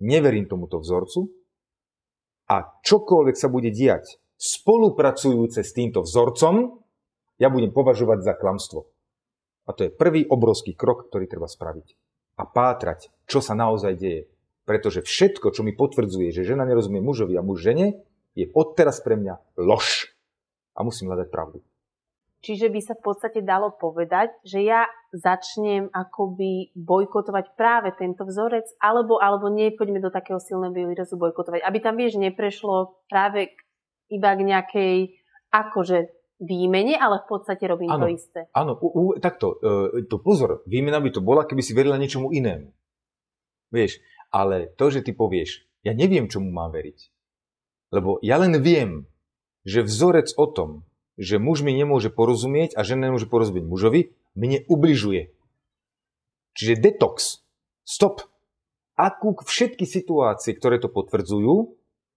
[0.00, 1.28] neverím tomuto vzorcu
[2.48, 6.80] a čokoľvek sa bude diať spolupracujúce s týmto vzorcom,
[7.38, 8.90] ja budem považovať za klamstvo.
[9.68, 11.94] A to je prvý obrovský krok, ktorý treba spraviť.
[12.38, 14.30] A pátrať, čo sa naozaj deje.
[14.66, 18.04] Pretože všetko, čo mi potvrdzuje, že žena nerozumie mužovi a muž žene,
[18.36, 20.12] je odteraz pre mňa lož.
[20.78, 21.58] A musím hľadať pravdu.
[22.38, 28.62] Čiže by sa v podstate dalo povedať, že ja začnem akoby bojkotovať práve tento vzorec,
[28.78, 33.58] alebo, alebo nie, poďme do takého silného výrazu bojkotovať, aby tam, vieš, neprešlo práve
[34.06, 34.94] iba k nejakej
[35.50, 38.40] akože výmene, ale v podstate robím ano, to isté.
[38.54, 42.30] Áno, u, u, takto, e, to pozor, výmena by to bola, keby si verila niečomu
[42.30, 42.70] inému.
[43.74, 46.98] Vieš, ale to, že ty povieš, ja neviem, čomu mám veriť.
[47.92, 49.10] Lebo ja len viem,
[49.66, 50.70] že vzorec o tom,
[51.18, 54.00] že muž mi nemôže porozumieť a žena nemôže porozumieť mužovi,
[54.38, 55.34] mne ubližuje.
[56.54, 57.42] Čiže detox.
[57.82, 58.22] Stop.
[58.94, 61.74] Akú všetky situácie, ktoré to potvrdzujú,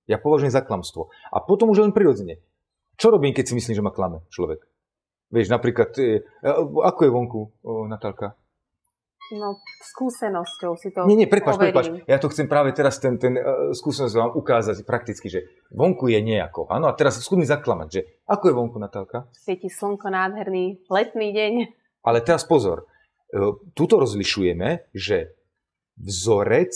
[0.09, 1.13] ja považujem za klamstvo.
[1.29, 2.41] A potom už len prirodzene.
[3.01, 4.61] Čo robím, keď si myslím, že ma klame človek?
[5.33, 6.21] Vieš, napríklad, e,
[6.85, 8.37] ako je vonku, o, Natálka?
[9.31, 9.57] No,
[9.95, 11.87] skúsenosťou si to Nie, nie, prepáč, prepáč.
[12.03, 16.19] Ja to chcem práve teraz ten, ten uh, skúsenosť vám ukázať prakticky, že vonku je
[16.19, 16.67] nejako.
[16.67, 19.31] Áno, a teraz skús zaklamať, že ako je vonku, Natálka?
[19.31, 21.53] Svieti slnko, nádherný letný deň.
[22.03, 22.83] Ale teraz pozor,
[23.31, 25.31] uh, tuto rozlišujeme, že
[25.95, 26.75] vzorec,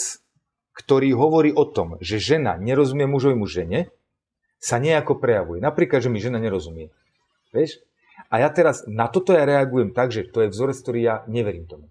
[0.80, 3.92] ktorý hovorí o tom, že žena nerozumie mužovi mu žene,
[4.66, 5.62] sa nejako prejavuje.
[5.62, 6.90] Napríklad, že mi žena nerozumie.
[7.54, 7.86] Vieš?
[8.34, 11.70] A ja teraz na toto ja reagujem tak, že to je vzorec, ktorý ja neverím
[11.70, 11.86] tomu.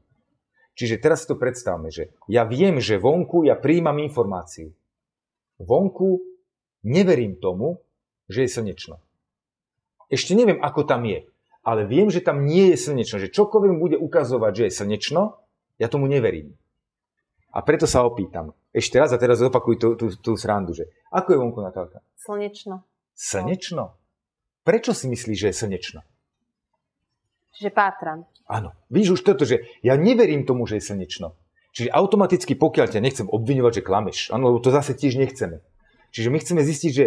[0.75, 4.75] Čiže teraz si to predstavme, že ja viem, že vonku ja príjmam informáciu.
[5.63, 6.19] Vonku
[6.83, 7.79] neverím tomu,
[8.27, 8.99] že je slnečno.
[10.11, 11.31] Ešte neviem, ako tam je,
[11.63, 13.23] ale viem, že tam nie je slnečno.
[13.23, 15.39] Že čokoľvek bude ukazovať, že je slnečno,
[15.79, 16.59] ja tomu neverím.
[17.55, 18.51] A preto sa opýtam.
[18.75, 22.03] Ešte raz a teraz opakuj tú, tú, tú srandu, že ako je vonku Natálka?
[22.19, 22.83] Slnečno.
[23.15, 23.95] Slnečno?
[24.67, 26.01] Prečo si myslíš, že je slnečno?
[27.55, 28.27] Že pátram.
[28.51, 28.75] Áno.
[28.91, 31.39] Víš už toto, že ja neverím tomu, že je slnečno.
[31.75, 35.63] Čiže automaticky, pokiaľ ťa nechcem obviňovať, že klameš, áno, lebo to zase tiež nechceme.
[36.11, 37.07] Čiže my chceme zistiť, že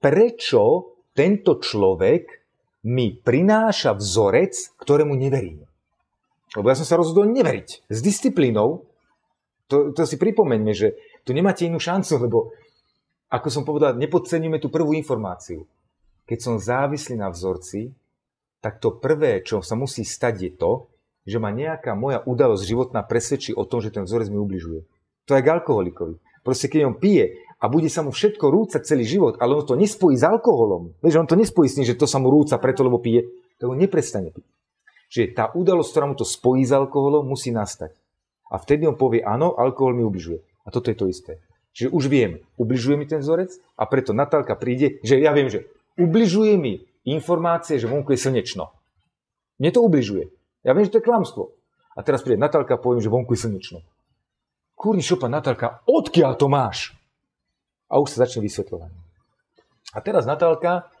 [0.00, 2.28] prečo tento človek
[2.88, 5.64] mi prináša vzorec, ktorému neverím.
[6.52, 7.88] Lebo ja som sa rozhodol neveriť.
[7.88, 8.91] S disciplínou
[9.70, 12.38] to, to si pripomeňme, že tu nemáte inú šancu, lebo
[13.32, 15.64] ako som povedal, nepodceníme tú prvú informáciu.
[16.28, 17.92] Keď som závislý na vzorci,
[18.60, 20.72] tak to prvé, čo sa musí stať, je to,
[21.24, 24.84] že ma nejaká moja udalosť životná presvedčí o tom, že ten vzorec mi ubližuje.
[25.26, 26.18] To je k alkoholikovi.
[26.42, 29.78] Proste keď on pije a bude sa mu všetko rúcať celý život, ale on to
[29.78, 32.82] nespojí s alkoholom, vieš, on to nespojí s tým, že to sa mu rúca preto,
[32.82, 33.22] lebo pije,
[33.56, 34.46] tak on neprestane piť.
[35.12, 37.94] Čiže tá udalosť, ktorá mu to spojí s alkoholom, musí nastať.
[38.52, 40.44] A vtedy on povie, áno, alkohol mi ubližuje.
[40.62, 41.40] A toto je to isté.
[41.72, 45.64] Čiže už viem, ubližuje mi ten vzorec a preto Natálka príde, že ja viem, že
[45.96, 48.76] ubližuje mi informácie, že vonku je slnečno.
[49.56, 50.28] Mne to ubližuje.
[50.68, 51.56] Ja viem, že to je klamstvo.
[51.96, 53.80] A teraz príde Natálka a poviem, že vonku je slnečno.
[54.76, 56.92] Kurni šopa, Natálka, odkiaľ to máš?
[57.88, 59.00] A už sa začne vysvetľovanie.
[59.92, 60.92] A teraz Natálka,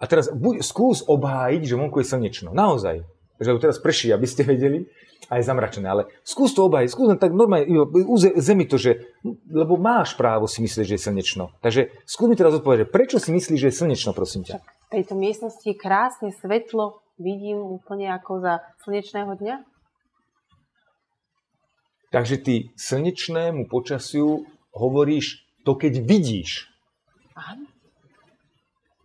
[0.00, 2.50] a teraz buď, skús obhájiť, že vonku je slnečno.
[2.54, 3.04] Naozaj.
[3.40, 4.84] Že teraz prší, aby ste vedeli
[5.32, 5.88] a je zamračené.
[5.88, 7.64] Ale skús to obaj, skús tak normálne,
[8.36, 9.08] zemi to, že,
[9.48, 11.44] lebo máš právo si myslieť, že je slnečno.
[11.64, 14.60] Takže skús mi teraz odpovedať, prečo si myslíš, že je slnečno, prosím ťa?
[14.60, 19.56] V tejto miestnosti je krásne svetlo, vidím úplne ako za slnečného dňa.
[22.10, 24.42] Takže ty slnečnému počasiu
[24.74, 26.66] hovoríš to, keď vidíš.
[27.38, 27.70] Áno.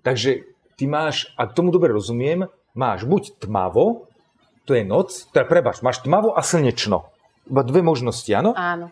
[0.02, 0.41] Takže
[0.74, 4.10] ty máš, ak tomu dobre rozumiem, máš buď tmavo,
[4.65, 7.10] to je noc, teda prebač, máš tmavo a slnečno.
[7.45, 8.58] Iba dve možnosti, áno?
[8.58, 8.89] Áno.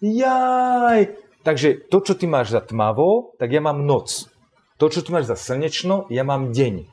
[0.00, 1.20] Jaj!
[1.44, 4.32] Takže to, čo ty máš za tmavo, tak ja mám noc.
[4.80, 6.88] To, čo ty máš za slnečno, ja mám deň.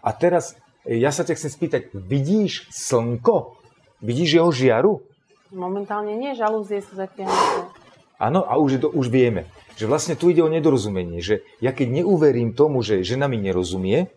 [0.00, 0.56] A teraz
[0.88, 3.60] ja sa ťa chcem spýtať, vidíš slnko?
[4.02, 5.04] Vidíš jeho žiaru?
[5.52, 7.70] Momentálne nie, žalúzie sú zatiahnuté.
[8.18, 12.02] Áno, a už, to, už vieme, že vlastne tu ide o nedorozumenie, že ja keď
[12.02, 14.10] neuverím tomu, že žena mi nerozumie,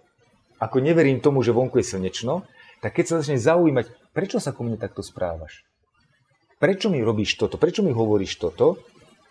[0.57, 2.47] ako neverím tomu, že vonku je slnečno,
[2.83, 5.63] tak keď sa začne zaujímať, prečo sa ku mne takto správaš?
[6.59, 7.59] Prečo mi robíš toto?
[7.59, 8.79] Prečo mi hovoríš toto?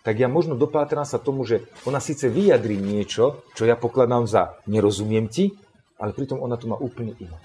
[0.05, 4.61] Tak ja možno dopátram sa tomu, že ona síce vyjadrí niečo, čo ja pokladám za
[4.69, 5.57] nerozumiem ti,
[5.97, 7.37] ale pritom ona to má úplne iné.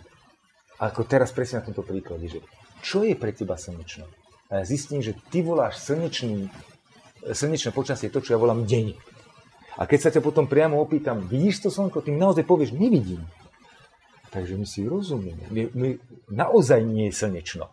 [0.76, 2.40] Ako teraz presne na tomto príklade, že
[2.84, 4.08] čo je pre teba slnečno?
[4.52, 6.52] A ja zistím, že ty voláš slnečný,
[7.24, 8.92] slnečné počasie, to, čo ja volám deň.
[9.80, 13.24] A keď sa ťa potom priamo opýtam, vidíš to slnko, ty mi naozaj povieš, nevidím.
[14.30, 15.50] Takže my si rozumieme.
[15.50, 15.88] My, my
[16.30, 17.66] naozaj nie je slnečno.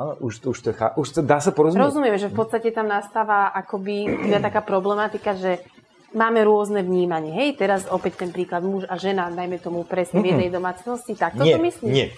[0.00, 1.84] A už, už, to, už to dá sa porozumieť.
[1.84, 5.62] Rozumiem, že v podstate tam nastáva akoby taká problematika, že
[6.10, 7.30] máme rôzne vnímanie.
[7.30, 11.14] Hej, teraz opäť ten príklad muž a žena, dajme tomu presne v jednej domácnosti.
[11.14, 11.92] Tak toto nie, myslíš?
[11.92, 12.08] Nie,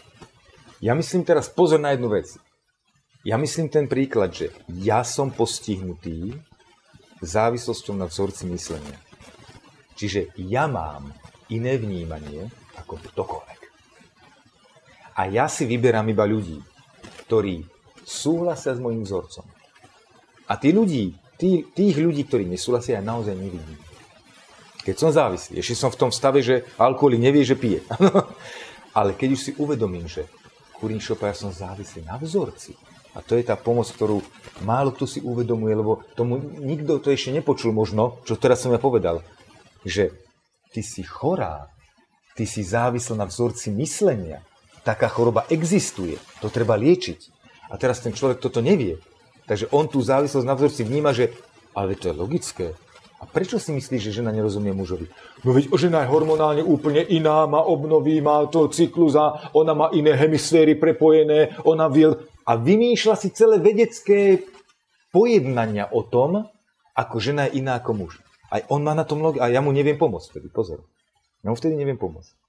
[0.80, 2.28] Ja myslím teraz pozor na jednu vec.
[3.24, 6.36] Ja myslím ten príklad, že ja som postihnutý
[7.24, 9.00] závislosťou na vzorci myslenia.
[9.96, 11.08] Čiže ja mám
[11.48, 13.60] iné vnímanie ako ktokoľvek.
[15.14, 16.58] A ja si vyberám iba ľudí,
[17.26, 17.62] ktorí
[18.02, 19.46] súhlasia s môjim vzorcom.
[20.50, 23.80] A tí ľudí, tí, tých ľudí, ktorí nesúhlasia, ja naozaj nevidím.
[24.84, 27.80] Keď som závislý, ešte som v tom stave, že alkoholik nevie, že pije.
[28.98, 30.28] Ale keď už si uvedomím, že
[30.76, 32.76] kurím šopa, ja som závislý na vzorci.
[33.14, 34.20] A to je tá pomoc, ktorú
[34.66, 38.82] málo kto si uvedomuje, lebo tomu nikto to ešte nepočul možno, čo teraz som ja
[38.82, 39.22] povedal.
[39.86, 40.12] Že
[40.74, 41.70] ty si chorá,
[42.34, 44.42] ty si závislá na vzorci myslenia.
[44.84, 47.20] Taká choroba existuje, to treba liečiť.
[47.72, 49.00] A teraz ten človek toto nevie.
[49.48, 51.32] Takže on tú závislosť na vzorci vníma, že
[51.72, 52.66] ale to je logické.
[53.18, 55.08] A prečo si myslíš, že žena nerozumie mužovi?
[55.48, 59.88] No veď žena je hormonálne úplne iná, má obnovy, má to cyklus a ona má
[59.96, 62.12] iné hemisféry prepojené, ona vie...
[62.44, 64.44] A vymýšľa si celé vedecké
[65.08, 66.52] pojednania o tom,
[66.92, 68.12] ako žena je iná ako muž.
[68.52, 69.40] Aj on má na tom log...
[69.40, 70.84] A ja mu neviem pomôcť vtedy, pozor.
[71.40, 72.43] Ja mu vtedy neviem pomôcť.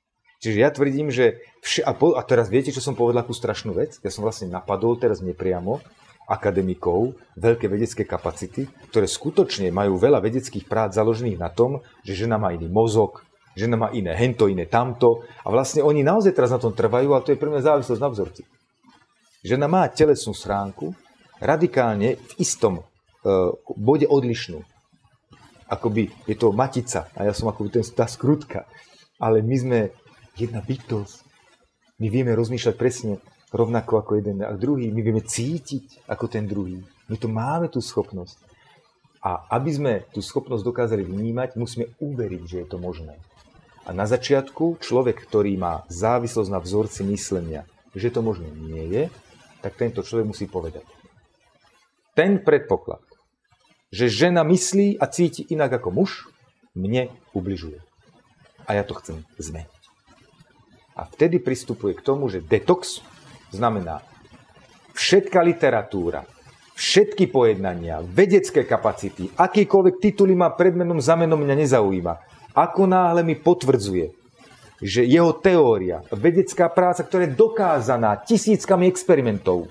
[0.45, 1.41] Čiže ja tvrdím, že...
[1.65, 2.13] Vš- a, po...
[2.13, 3.97] a teraz viete, čo som povedal, akú strašnú vec?
[4.05, 5.81] Ja som vlastne napadol teraz nepriamo,
[6.29, 12.37] akademikov, veľké vedecké kapacity, ktoré skutočne majú veľa vedeckých prác založených na tom, že žena
[12.37, 13.25] má iný mozog,
[13.57, 15.25] žena má iné hento, iné tamto.
[15.41, 18.09] A vlastne oni naozaj teraz na tom trvajú, ale to je pre mňa závislosť na
[18.13, 18.45] vzorci.
[19.41, 20.93] Žena má telesnú stránku
[21.41, 24.61] radikálne v istom uh, bode odlišnú.
[25.73, 28.69] Akoby je to matica a ja som akoby ten, tá skrutka.
[29.17, 29.79] Ale my sme
[30.35, 31.23] jedna bytosť.
[31.99, 33.23] My vieme rozmýšľať presne
[33.55, 34.91] rovnako ako jeden a druhý.
[34.91, 36.83] My vieme cítiť ako ten druhý.
[37.07, 38.35] My to máme tú schopnosť.
[39.25, 43.17] A aby sme tú schopnosť dokázali vnímať, musíme uveriť, že je to možné.
[43.85, 49.03] A na začiatku človek, ktorý má závislosť na vzorci myslenia, že to možné nie je,
[49.65, 50.85] tak tento človek musí povedať.
[52.13, 53.01] Ten predpoklad,
[53.89, 56.29] že žena myslí a cíti inak ako muž,
[56.75, 57.79] mne ubližuje.
[58.65, 59.74] A ja to chcem zmeniť.
[60.95, 63.03] A vtedy pristupuje k tomu, že detox
[63.51, 63.99] znamená
[64.95, 66.23] všetká literatúra,
[66.75, 72.13] všetky pojednania, vedecké kapacity, akýkoľvek tituly má predmenom, zamenom mňa nezaujíma.
[72.55, 74.15] Ako náhle mi potvrdzuje,
[74.79, 79.67] že jeho teória, vedecká práca, ktorá je dokázaná tisíckami experimentov,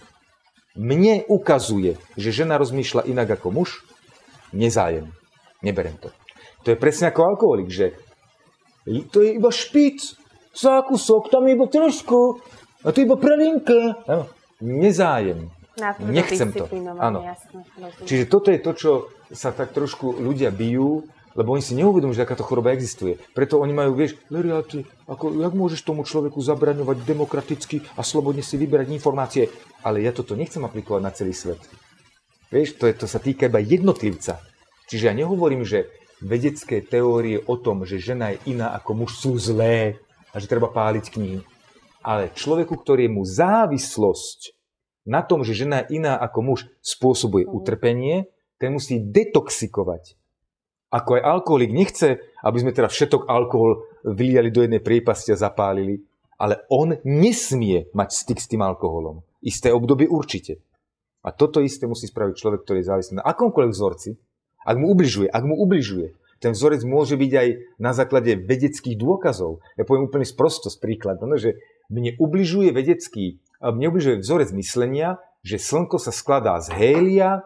[0.77, 3.81] mne ukazuje, že žena rozmýšľa inak ako muž,
[4.53, 5.09] nezájem.
[5.65, 6.13] Neberem to.
[6.65, 7.97] To je presne ako alkoholik, že
[9.09, 10.19] to je iba špic,
[10.55, 12.41] zákusok, tam je iba trošku,
[12.85, 13.99] a to iba prelinka.
[14.07, 14.25] Áno.
[14.63, 15.51] Nezájem.
[15.99, 16.71] Nechcem to.
[17.03, 17.27] Áno.
[18.07, 18.93] Čiže toto je to, čo
[19.35, 21.03] sa tak trošku ľudia bijú,
[21.35, 23.19] lebo oni si neuvedomujú, že takáto choroba existuje.
[23.35, 28.55] Preto oni majú, vieš, Leriati, ako, jak môžeš tomu človeku zabraňovať demokraticky a slobodne si
[28.55, 29.51] vyberať informácie?
[29.83, 31.59] Ale ja toto nechcem aplikovať na celý svet.
[32.55, 34.39] Vieš, to, je, to sa týka iba jednotlivca.
[34.87, 35.91] Čiže ja nehovorím, že
[36.23, 39.99] vedecké teórie o tom, že žena je iná ako muž sú zlé
[40.35, 41.41] a že treba páliť knihy.
[42.05, 44.53] Ale človeku, ktorý mu závislosť
[45.07, 47.53] na tom, že žena je iná ako muž, spôsobuje mhm.
[47.55, 48.17] utrpenie,
[48.59, 50.19] ten musí detoxikovať.
[50.95, 56.07] Ako aj alkoholik nechce, aby sme teda všetok alkohol vyliali do jednej priepasti a zapálili,
[56.39, 59.27] ale on nesmie mať styk s tým alkoholom.
[59.43, 60.63] Isté obdobie určite.
[61.25, 64.11] A toto isté musí spraviť človek, ktorý je závislý na akomkoľvek vzorci.
[64.65, 69.63] Ak mu ubližuje, ak mu ubližuje, ten vzorec môže byť aj na základe vedeckých dôkazov.
[69.79, 71.61] Ja poviem úplne sprostosť príklad, no, že
[71.93, 77.45] mne ubližuje vedecký, mne ubližuje vzorec myslenia, že Slnko sa skladá z hélia,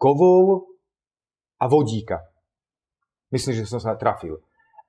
[0.00, 0.72] kovov
[1.60, 2.24] a vodíka.
[3.28, 4.40] Myslím, že som sa trafil.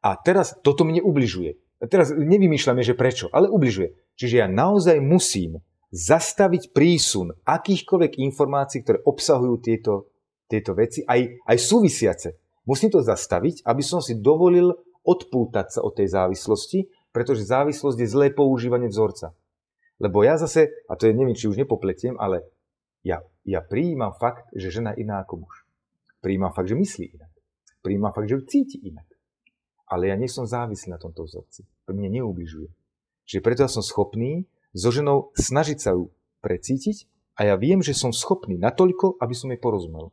[0.06, 1.58] A teraz toto mne ubližuje.
[1.82, 3.98] A teraz nevymýšľame, že prečo, ale ubližuje.
[4.16, 5.60] Čiže ja naozaj musím
[5.92, 10.08] zastaviť prísun akýchkoľvek informácií, ktoré obsahujú tieto,
[10.46, 12.30] tieto veci, aj, aj súvisiace.
[12.66, 14.74] Musím to zastaviť, aby som si dovolil
[15.06, 19.32] odpútať sa od tej závislosti pretože závislosť je zlé používanie vzorca.
[20.04, 22.44] Lebo ja zase, a to je neviem, či už nepopletiem, ale
[23.08, 25.64] ja, ja prijímam fakt, že žena je iná ako muž.
[26.20, 27.32] Prijímam fakt, že myslí inak.
[27.80, 29.08] Prijímam fakt, že ju cíti inak.
[29.88, 31.64] Ale ja nie som závislý na tomto vzorci.
[31.88, 32.68] Mne neubližuje.
[33.24, 34.44] Čiže preto ja som schopný
[34.76, 36.12] so ženou snažiť sa ju
[36.44, 37.08] precítiť
[37.40, 40.12] a ja viem, že som schopný natoľko, aby som jej porozumel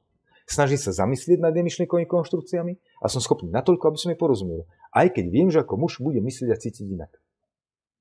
[0.52, 4.68] snažím sa zamyslieť nad myšlienkovými konštrukciami a som schopný natoľko, aby som jej porozumel.
[4.92, 7.12] Aj keď viem, že ako muž bude myslieť a cítiť inak.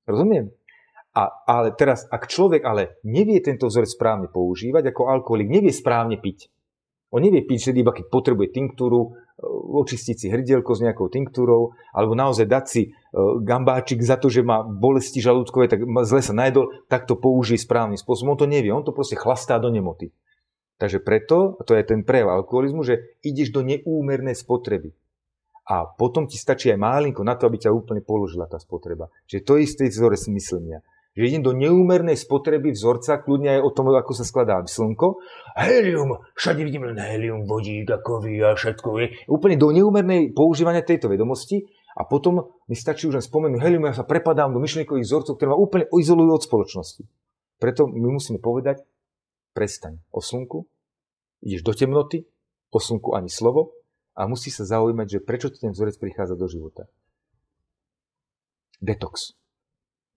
[0.04, 0.52] Rozumiem?
[1.12, 6.20] A, ale teraz, ak človek ale nevie tento vzorec správne používať, ako alkoholik nevie správne
[6.20, 6.52] piť.
[7.12, 9.16] On nevie piť vtedy iba keď potrebuje tinktúru
[9.72, 12.90] očistiť si hrdielko s nejakou tinktúrou, alebo naozaj dať si e,
[13.42, 17.98] gambáčik za to, že má bolesti žalúdkové, tak zle sa najedol, tak to použije správnym
[17.98, 18.36] spôsobom.
[18.36, 20.14] On to nevie, on to proste chlastá do nemoty.
[20.82, 24.90] Takže preto, to je ten prejav alkoholizmu, že ideš do neúmernej spotreby.
[25.62, 29.06] A potom ti stačí aj málinko na to, aby ťa úplne položila tá spotreba.
[29.30, 33.70] Čiže to je istý vzorec myslenia že idem do neúmernej spotreby vzorca, kľudne aj o
[33.76, 35.20] tom, ako sa skladá slnko.
[35.60, 38.88] Helium, všade vidím len helium, vodík a kovy a všetko.
[38.96, 39.06] Je.
[39.28, 41.68] Úplne do neúmernej používania tejto vedomosti
[42.00, 45.52] a potom mi stačí už len spomenúť helium, ja sa prepadám do myšlienkových vzorcov, ktoré
[45.52, 47.04] ma úplne izolujú od spoločnosti.
[47.60, 48.80] Preto my musíme povedať,
[49.52, 50.64] prestaň o slnku,
[51.44, 52.24] ideš do temnoty,
[52.72, 53.76] o slnku ani slovo
[54.16, 56.88] a musí sa zaujímať, že prečo ten vzorec prichádza do života.
[58.82, 59.36] Detox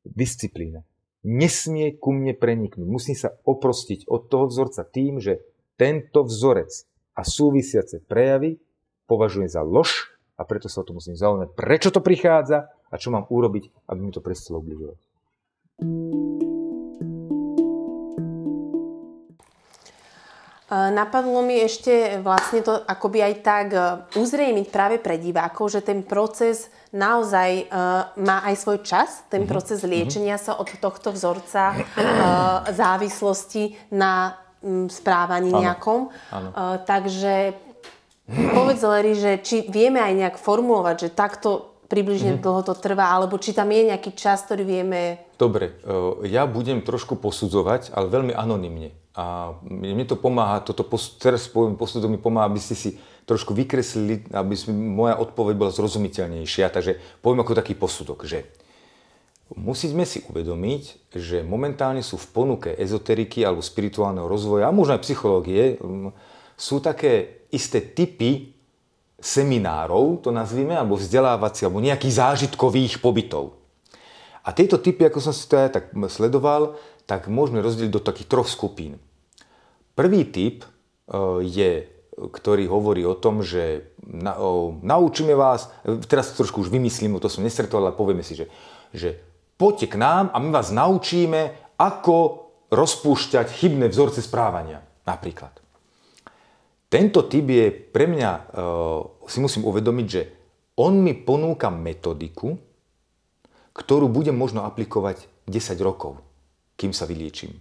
[0.06, 0.86] disciplína.
[1.26, 2.86] Nesmie ku mne preniknúť.
[2.86, 5.41] Musím sa oprostiť od toho vzorca tým, že
[5.74, 6.69] tento vzorec
[7.17, 8.62] a súvisiace prejavy
[9.10, 13.10] považujem za lož a preto sa o to musím zaujímať, prečo to prichádza a čo
[13.10, 15.02] mám urobiť, aby mi to prestalo obližovať.
[20.65, 23.80] Napadlo mi ešte vlastne to akoby aj tak e,
[24.17, 29.51] uzrejmiť práve pre divákov, že ten proces naozaj uh, má aj svoj čas, ten mm-hmm.
[29.51, 30.56] proces liečenia mm-hmm.
[30.56, 31.75] sa od tohto vzorca
[32.71, 35.60] závislosti na um, správaní ano.
[35.60, 35.99] nejakom.
[36.32, 36.49] Ano.
[36.88, 37.51] Takže
[38.56, 42.47] povedz Lery, že či vieme aj nejak formulovať, že takto približne mm-hmm.
[42.47, 45.30] dlho to trvá, alebo či tam je nejaký čas, ktorý vieme...
[45.36, 45.78] Dobre,
[46.25, 49.04] ja budem trošku posudzovať, ale veľmi anonymne.
[49.15, 50.84] A mne to pomáha, toto
[51.15, 56.67] teraz poviem, posledom mi pomáha, aby ste si trošku vykreslili, aby moja odpoveď bola zrozumiteľnejšia.
[56.67, 58.43] Takže poviem ako taký posudok, že
[59.56, 65.06] musíme si uvedomiť, že momentálne sú v ponuke ezoteriky alebo spirituálneho rozvoja, a možno aj
[65.08, 65.80] psychológie,
[66.60, 68.51] sú také isté typy
[69.15, 73.56] seminárov, to nazvime, alebo vzdelávací, alebo nejakých zážitkových pobytov.
[74.45, 76.78] A tieto typy, ako som si to aj tak sledoval,
[77.10, 79.01] tak môžeme rozdeliť do takých troch skupín.
[79.95, 80.67] Prvý typ e,
[81.47, 81.71] je,
[82.13, 85.71] ktorý hovorí o tom, že na, o, naučíme vás,
[86.05, 88.51] teraz trošku už vymyslím, to som nestretol, ale povieme si, že,
[88.91, 89.17] že
[89.55, 94.84] poďte k nám a my vás naučíme, ako rozpúšťať chybné vzorce správania.
[95.08, 95.53] Napríklad.
[96.91, 100.21] Tento typ je pre mňa, uh, si musím uvedomiť, že
[100.79, 102.55] on mi ponúka metodiku,
[103.75, 106.25] ktorú budem možno aplikovať 10 rokov
[106.75, 107.55] kým sa vyliečím.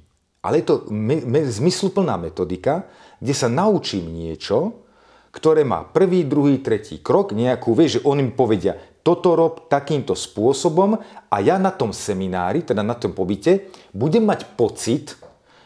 [0.45, 2.85] Ale je to me, me, zmysluplná metodika,
[3.17, 4.85] kde sa naučím niečo,
[5.33, 10.13] ktoré má prvý, druhý, tretí krok, nejakú, vieš, že oni mi povedia, toto rob takýmto
[10.13, 10.97] spôsobom
[11.29, 15.17] a ja na tom seminári, teda na tom pobyte, budem mať pocit,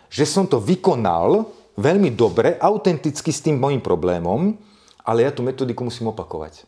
[0.09, 4.57] že som to vykonal veľmi dobre, autenticky s tým môjim problémom,
[5.07, 6.67] ale ja tú metodiku musím opakovať.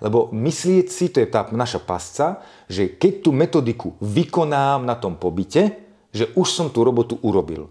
[0.00, 5.14] Lebo myslieť si, to je tá naša pasca, že keď tú metodiku vykonám na tom
[5.14, 7.70] pobyte, že už som tú robotu urobil.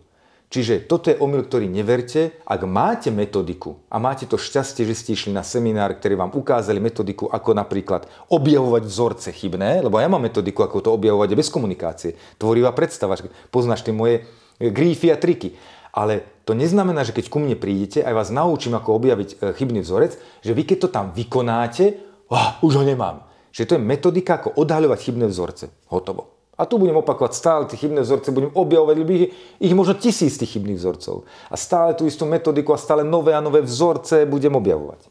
[0.49, 2.33] Čiže toto je omyl, ktorý neverte.
[2.41, 6.81] Ak máte metodiku a máte to šťastie, že ste išli na seminár, ktorý vám ukázali
[6.81, 12.17] metodiku, ako napríklad objavovať vzorce chybné, lebo ja mám metodiku, ako to objavovať bez komunikácie.
[12.41, 13.13] Tvorivá predstava,
[13.53, 14.25] poznáš tie moje
[14.57, 15.53] grífy a triky.
[15.93, 19.85] Ale to neznamená, že keď ku mne prídete a vás naučím, ako objaviť e, chybný
[19.85, 21.97] vzorec, že vy keď to tam vykonáte,
[22.29, 23.25] oh, už ho nemám.
[23.53, 25.73] Že to je metodika, ako odhaľovať chybné vzorce.
[25.89, 26.38] Hotovo.
[26.59, 29.31] A tu budem opakovať stále tie chybné vzorce, budem objavovať, lebo ich,
[29.63, 31.23] ich možno tisíc tých chybných vzorcov.
[31.47, 35.07] A stále tú istú metodiku a stále nové a nové vzorce budem objavovať.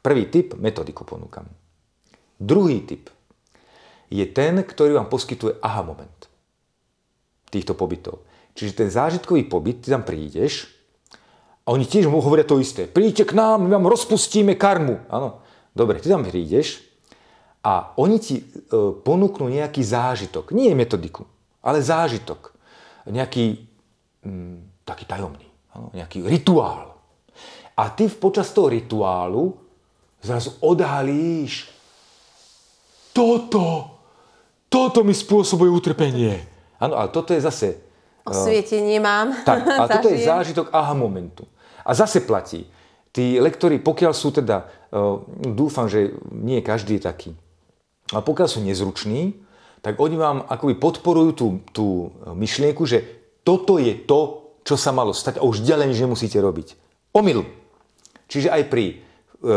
[0.00, 1.44] Prvý typ, metodiku ponúkam.
[2.40, 3.12] Druhý typ
[4.08, 6.20] je ten, ktorý vám poskytuje aha moment
[7.52, 8.24] týchto pobytov.
[8.56, 10.72] Čiže ten zážitkový pobyt, ty tam prídeš
[11.68, 12.88] a oni tiež mu hovoria to isté.
[12.88, 15.06] Príďte k nám, my vám rozpustíme karmu.
[15.12, 15.44] Áno,
[15.76, 16.89] dobre, ty tam prídeš
[17.60, 18.44] a oni ti e,
[19.04, 20.56] ponúknú nejaký zážitok.
[20.56, 21.28] Nie metodiku,
[21.60, 22.56] ale zážitok.
[23.08, 23.60] Nejaký
[24.24, 25.48] mm, taký tajomný,
[25.92, 26.96] nejaký rituál.
[27.76, 29.56] A ty počas toho rituálu
[30.20, 31.72] zrazu odhalíš
[33.10, 33.98] toto,
[34.70, 36.40] toto mi spôsobuje utrpenie.
[36.80, 37.66] Áno, ale toto je zase...
[38.24, 39.36] E, Osvietenie mám.
[39.44, 41.44] Tak, a toto je zážitok aha momentu.
[41.84, 42.64] A zase platí.
[43.10, 47.30] Tí lektori, pokiaľ sú teda, uh, dúfam, že nie každý je taký,
[48.14, 49.38] a pokiaľ sú nezruční,
[49.80, 51.86] tak oni vám akoby podporujú tú, tú
[52.36, 53.04] myšlienku, že
[53.46, 56.76] toto je to, čo sa malo stať a už ďalej nič nemusíte robiť.
[57.16, 57.48] Omyl.
[58.30, 58.94] Čiže aj pri e,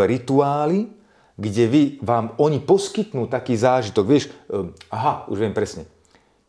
[0.08, 0.90] rituáli,
[1.38, 5.86] kde vy, vám oni poskytnú taký zážitok, vieš, e, aha, už viem presne.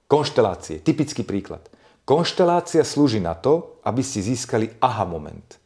[0.07, 1.66] Konštelácie, typický príklad.
[2.05, 5.57] Konštelácia slúži na to, aby ste získali aha moment.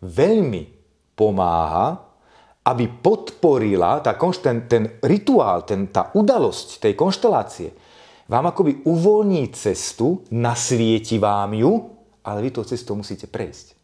[0.00, 0.70] Veľmi
[1.18, 2.09] pomáha,
[2.64, 7.72] aby podporila tá, ten, ten rituál, ten, tá udalosť tej konštelácie,
[8.30, 11.72] vám akoby uvoľní cestu, nasvieti vám ju,
[12.22, 13.80] ale vy tou cestou musíte prejsť.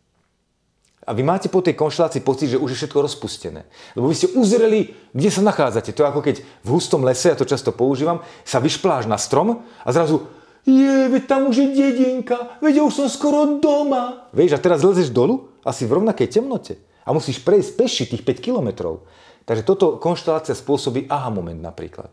[1.06, 3.62] A vy máte po tej konštelácii pocit, že už je všetko rozpustené.
[3.94, 5.94] Lebo vy ste uzreli, kde sa nachádzate.
[5.94, 9.62] To je ako keď v hustom lese, ja to často používam, sa vyšpláš na strom
[9.86, 10.26] a zrazu
[10.66, 14.26] je, veď tam už je dedinka, veď ja už som skoro doma.
[14.34, 16.74] Vieš, a teraz lezeš dolu, asi v rovnakej temnote.
[17.06, 19.06] A musíš prejsť peši tých 5 kilometrov.
[19.46, 22.10] Takže toto konštelácia spôsobí aha moment napríklad.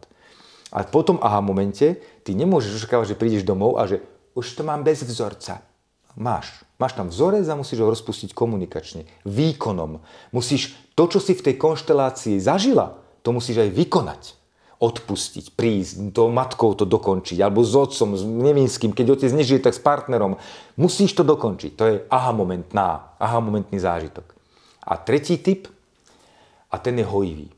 [0.69, 4.05] A po tom aha momente ty nemôžeš očakávať, že prídeš domov a že
[4.37, 5.61] už to mám bez vzorca.
[6.13, 6.61] Máš.
[6.77, 10.01] Máš tam vzorec a musíš ho rozpustiť komunikačne, výkonom.
[10.29, 14.23] Musíš to, čo si v tej konštelácii zažila, to musíš aj vykonať.
[14.83, 19.77] Odpustiť, prísť, to matkou to dokončiť, alebo s otcom, s nevinským, keď otec nežije, tak
[19.77, 20.35] s partnerom.
[20.75, 21.71] Musíš to dokončiť.
[21.79, 24.32] To je aha momentná, aha momentný zážitok.
[24.83, 25.71] A tretí typ,
[26.73, 27.53] a ten je hojivý.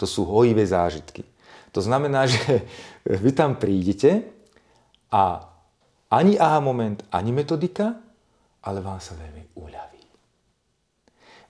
[0.00, 1.20] To sú hojivé zážitky.
[1.76, 2.64] To znamená, že
[3.04, 4.24] vy tam prídete
[5.12, 5.44] a
[6.08, 7.92] ani aha moment, ani metodika,
[8.64, 10.02] ale vám sa veľmi uľaví.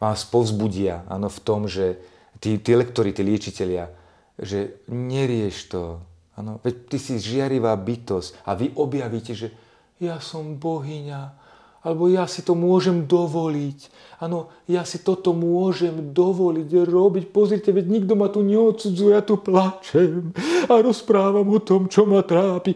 [0.02, 1.98] Vás povzbudia áno, v tom, že
[2.42, 3.90] tí, tí lektori, tí liečitelia,
[4.38, 6.02] že nerieš to.
[6.38, 9.50] Áno, veď ty si žiarivá bytosť a vy objavíte, že
[9.98, 11.47] ja som bohyňa,
[11.82, 13.78] alebo ja si to môžem dovoliť.
[14.18, 17.24] Áno, ja si toto môžem dovoliť robiť.
[17.30, 20.34] Pozrite, veď nikto ma tu neodsudzuje, ja tu plačem
[20.66, 22.74] a rozprávam o tom, čo ma trápi.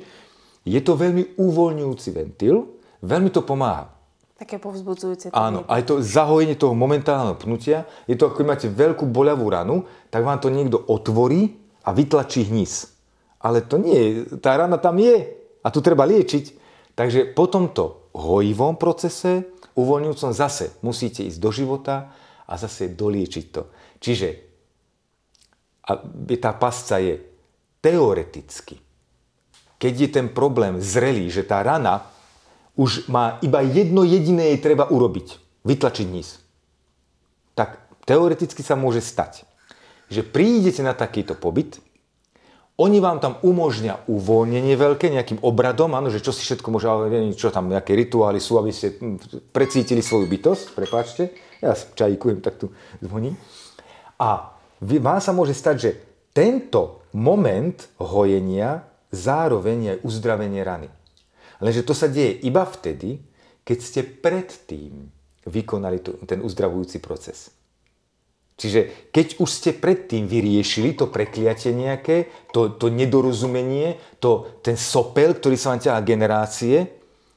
[0.62, 3.90] Je to veľmi uvoľňujúci ventil, veľmi to pomáha.
[4.38, 5.34] Také povzbudzujúce.
[5.34, 10.26] Áno, aj to zahojenie toho momentálneho pnutia, je to ako máte veľkú boľavú ranu, tak
[10.26, 12.90] vám to niekto otvorí a vytlačí hnis.
[13.42, 15.26] Ale to nie tá rana tam je
[15.62, 16.61] a tu treba liečiť.
[16.92, 22.12] Takže po tomto hojivom procese, uvoľňujúcom zase musíte ísť do života
[22.44, 23.62] a zase doliečiť to.
[24.02, 24.28] Čiže
[25.82, 25.98] a
[26.38, 27.18] tá pasca je
[27.82, 28.78] teoreticky.
[29.82, 32.06] Keď je ten problém zrelý, že tá rana
[32.78, 35.42] už má iba jedno jediné jej treba urobiť.
[35.66, 36.38] Vytlačiť níz.
[37.58, 39.42] Tak teoreticky sa môže stať,
[40.06, 41.82] že prídete na takýto pobyt,
[42.80, 47.36] oni vám tam umožňa uvoľnenie veľké nejakým obradom, áno, že čo si všetko môže, ale
[47.36, 52.56] čo tam, nejaké rituály sú, aby ste hm, precítili svoju bytosť, prepáčte, ja čajíkujem, tak
[52.56, 52.72] tu
[53.04, 53.36] zvoní.
[54.16, 55.90] A vám sa môže stať, že
[56.32, 60.88] tento moment hojenia zároveň je uzdravenie rany.
[61.60, 63.20] Lenže to sa deje iba vtedy,
[63.62, 65.12] keď ste predtým
[65.46, 67.61] vykonali ten uzdravujúci proces.
[68.62, 75.34] Čiže keď už ste predtým vyriešili to prekliatie nejaké, to, to nedorozumenie, to, ten sopel,
[75.34, 76.86] ktorý sa vám ťahá generácie,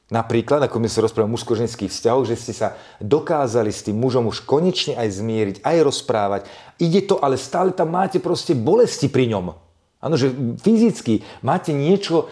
[0.06, 4.46] napríklad, ako my sa rozprávame mužsko-ženských vzťahov, že ste sa dokázali s tým mužom už
[4.46, 6.42] konečne aj zmieriť, aj rozprávať.
[6.78, 9.65] Ide to, ale stále tam máte proste bolesti pri ňom.
[9.96, 10.28] Áno, že
[10.60, 12.28] fyzicky máte niečo,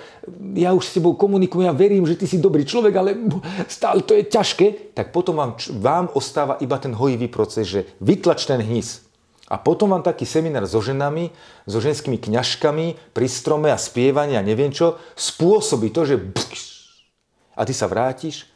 [0.52, 3.10] ja už s tebou komunikujem, ja verím, že ty si dobrý človek, ale
[3.66, 8.44] stále to je ťažké, tak potom vám, vám ostáva iba ten hojivý proces, že vytlač
[8.44, 9.02] ten hnis.
[9.48, 11.32] A potom vám taký seminár so ženami,
[11.68, 16.16] so ženskými kňažkami pri strome a spievanie a neviem čo, spôsobí to, že
[17.54, 18.53] a ty sa vrátiš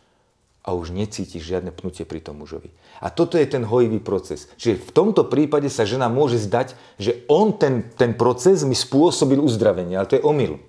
[0.68, 2.68] a už necítiš žiadne pnutie pri tom mužovi.
[3.00, 4.52] A toto je ten hojivý proces.
[4.60, 9.40] Čiže v tomto prípade sa žena môže zdať, že on ten, ten proces mi spôsobil
[9.40, 10.60] uzdravenie, ale to je omyl.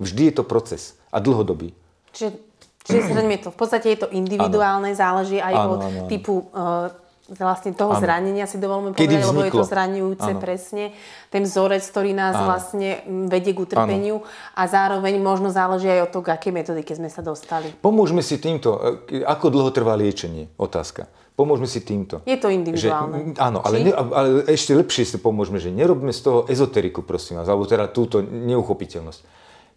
[0.00, 1.76] Vždy je to proces a dlhodobý.
[2.16, 2.40] Čiže,
[2.88, 3.12] čiže
[3.44, 4.98] to, v podstate je to individuálne, ano.
[4.98, 6.02] záleží aj ano, od ano.
[6.08, 6.88] typu uh,
[7.30, 8.02] vlastne toho ano.
[8.02, 10.42] zranenia si dovolíme povedať, lebo je to zraňujúce ano.
[10.42, 10.84] presne.
[11.30, 12.46] Ten vzorec, ktorý nás ano.
[12.50, 12.88] vlastne
[13.30, 14.58] vedie k utrpeniu ano.
[14.58, 17.70] a zároveň možno záleží aj od toho, k akej metodike sme sa dostali.
[17.78, 18.98] Pomôžeme si týmto.
[19.06, 20.50] E, ako dlho trvá liečenie?
[20.58, 21.06] Otázka.
[21.32, 22.20] Pomôžeme si týmto.
[22.28, 23.32] Je to individuálne.
[23.32, 27.40] Že, áno, ale, ne, ale ešte lepšie si pomôžeme, že nerobme z toho ezoteriku, prosím
[27.40, 29.20] vás, alebo teda túto neuchopiteľnosť.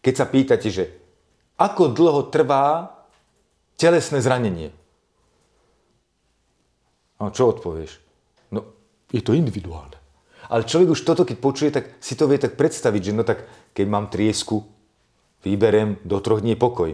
[0.03, 0.83] Keď sa pýtate, že
[1.55, 2.91] ako dlho trvá
[3.79, 4.75] telesné zranenie?
[7.19, 7.99] A čo odpovieš?
[8.51, 8.67] No,
[9.11, 9.95] je to individuálne.
[10.51, 13.49] Ale človek už toto, keď počuje, tak si to vie tak predstaviť, že no tak,
[13.73, 14.61] keď mám triesku,
[15.41, 16.93] vyberiem do troch dní pokoj.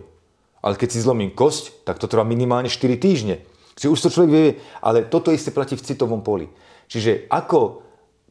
[0.61, 3.41] Ale keď si zlomím kosť, tak to trvá minimálne 4 týždne.
[3.75, 4.47] Čiže už to človek vie,
[4.83, 6.47] ale toto isté platí v citovom poli.
[6.91, 7.81] Čiže ako,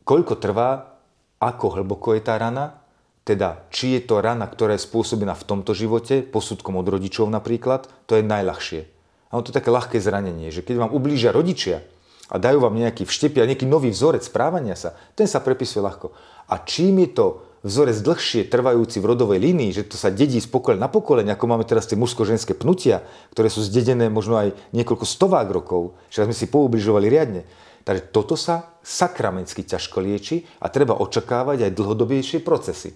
[0.07, 1.01] koľko trvá,
[1.41, 2.81] ako hlboko je tá rana,
[3.25, 7.89] teda či je to rana, ktorá je spôsobená v tomto živote, posudkom od rodičov napríklad,
[8.05, 9.00] to je najľahšie.
[9.31, 11.87] A to je také ľahké zranenie, že keď vám ublížia rodičia
[12.31, 16.11] a dajú vám nejaký vštep a nejaký nový vzorec správania sa, ten sa prepisuje ľahko.
[16.51, 17.27] A čím je to
[17.63, 21.45] vzorec dlhšie trvajúci v rodovej línii, že to sa dedí z pokoleň na pokoleň, ako
[21.47, 26.35] máme teraz tie mužsko-ženské pnutia, ktoré sú zdedené možno aj niekoľko stovák rokov, že sme
[26.35, 27.43] si poubližovali riadne,
[27.85, 32.93] Takže toto sa sakramensky ťažko lieči a treba očakávať aj dlhodobejšie procesy.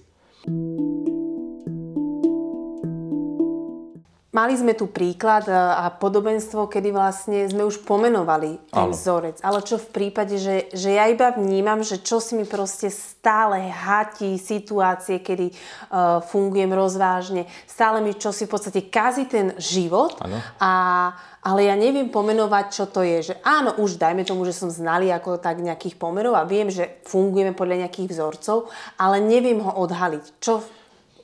[4.35, 8.93] Mali sme tu príklad e, a podobenstvo, kedy vlastne sme už pomenovali ten Áno.
[8.93, 9.39] vzorec.
[9.47, 13.71] Ale čo v prípade, že, že ja iba vnímam, že čo si mi proste stále
[13.71, 20.19] hatí situácie, kedy uh, fungujem rozvážne, stále mi čo si v podstate kazí ten život.
[20.59, 23.33] A, ale ja neviem pomenovať, čo to je.
[23.33, 27.01] Že áno, už dajme tomu, že som znali ako tak nejakých pomerov a viem, že
[27.07, 28.67] fungujeme podľa nejakých vzorcov,
[28.99, 30.43] ale neviem ho odhaliť.
[30.43, 30.65] Čo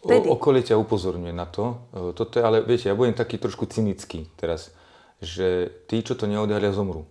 [0.01, 0.33] Vtedy.
[0.33, 1.77] Okolie ťa upozorňuje na to.
[1.93, 4.73] E, toto je, ale viete, ja budem taký trošku cynický teraz,
[5.21, 7.05] že tí, čo to neodhalia, zomrú.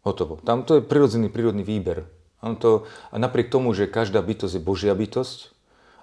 [0.00, 0.40] Hotovo.
[0.42, 2.08] Tam to je prirodzený prírodný výber.
[2.42, 5.54] To, a napriek tomu, že každá bytosť je Božia bytosť,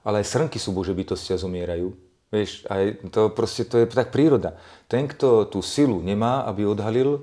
[0.08, 1.92] ale aj srnky sú Božie bytosti a zomierajú.
[2.32, 4.56] Vieš, aj to proste to je tak príroda.
[4.88, 7.22] Ten, kto tú silu nemá, aby odhalil, e,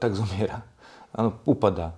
[0.00, 0.66] tak zomiera.
[1.14, 1.94] Áno, upadá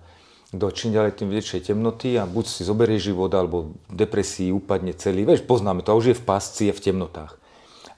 [0.55, 5.27] do čím ďalej tým väčšej temnoty a buď si zoberie život, alebo depresii upadne celý.
[5.27, 7.35] Vieš, poznáme to, a už je v pásci, je v temnotách.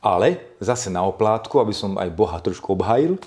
[0.01, 3.21] Ale zase na oplátku, aby som aj Boha trošku obhajil,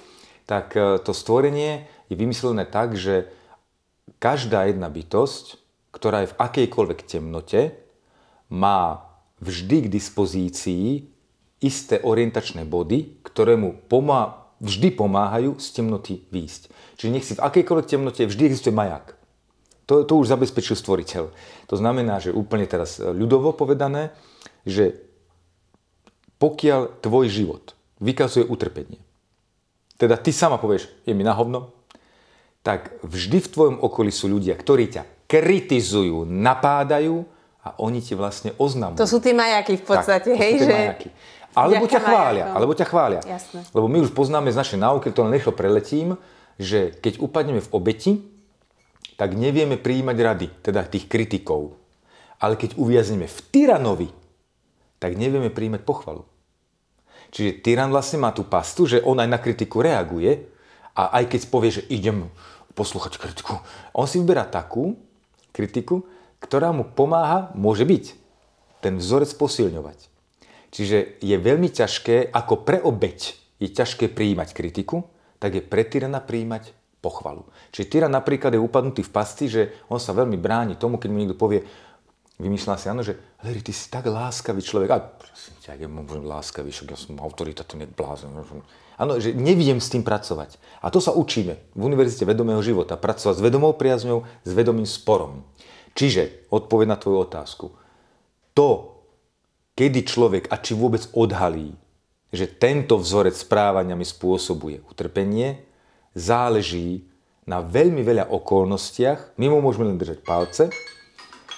[0.49, 3.31] tak e, to stvorenie je vymyslené tak, že
[4.19, 5.61] každá jedna bytosť,
[5.95, 7.79] ktorá je v akejkoľvek temnote,
[8.51, 9.07] má
[9.39, 10.87] vždy k dispozícii
[11.63, 13.79] isté orientačné body, ktoré mu
[14.63, 16.63] vždy pomáhajú z temnoty výjsť.
[16.97, 19.19] Čiže nech si v akejkoľvek temnote vždy existuje maják.
[19.91, 21.35] To, to už zabezpečil stvoriteľ.
[21.67, 24.15] To znamená, že úplne teraz ľudovo povedané,
[24.63, 25.03] že
[26.39, 29.03] pokiaľ tvoj život vykazuje utrpenie,
[29.99, 31.75] teda ty sama povieš, je mi na hovno,
[32.63, 37.27] tak vždy v tvojom okolí sú ľudia, ktorí ťa kritizujú, napádajú
[37.63, 38.99] a oni ti vlastne oznamujú.
[38.99, 40.53] To sú tie majaky v podstate, tak, hej?
[40.67, 40.75] že...
[40.75, 41.09] Majaky.
[41.53, 43.21] Alebo ťa chvália, alebo ťa chvália.
[43.29, 43.61] Jasné.
[43.77, 46.17] Lebo my už poznáme z našej náuky, to len rýchlo preletím,
[46.57, 48.13] že keď upadneme v obeti,
[49.21, 51.77] tak nevieme prijímať rady, teda tých kritikov.
[52.41, 54.09] Ale keď uviazneme v tyranovi,
[54.97, 56.25] tak nevieme prijímať pochvalu.
[57.33, 60.49] Čiže tyran vlastne má tú pastu, že on aj na kritiku reaguje
[60.97, 62.29] a aj keď povie, že idem
[62.73, 63.61] poslúchať kritiku,
[63.93, 64.97] on si vyberá takú
[65.53, 66.05] kritiku,
[66.43, 68.05] ktorá mu pomáha, môže byť,
[68.83, 70.11] ten vzorec posilňovať.
[70.75, 75.07] Čiže je veľmi ťažké, ako pre obeď je ťažké prijímať kritiku,
[75.39, 77.47] tak je pre tyrana príjmať pochvalu.
[77.75, 81.19] Čiže tyran napríklad je upadnutý v pasti, že on sa veľmi bráni tomu, keď mu
[81.19, 81.67] niekto povie,
[82.39, 84.91] vymýšľa si, áno, že Larry, ty si tak láskavý človek.
[84.95, 88.31] A prosím ťa, ja môžem láskavý, však ja som autorita, to neblázen.
[88.99, 90.63] Áno, že neviem s tým pracovať.
[90.79, 92.95] A to sa učíme v Univerzite vedomého života.
[92.95, 95.43] Pracovať s vedomou priazňou, s vedomým sporom.
[95.93, 97.67] Čiže, odpoveď na tvoju otázku.
[98.57, 98.69] To,
[99.77, 101.77] kedy človek a či vôbec odhalí
[102.33, 105.69] že tento vzorec správania mi spôsobuje utrpenie,
[106.17, 107.05] záleží
[107.45, 109.37] na veľmi veľa okolnostiach.
[109.37, 110.73] My mu môžeme len držať palce.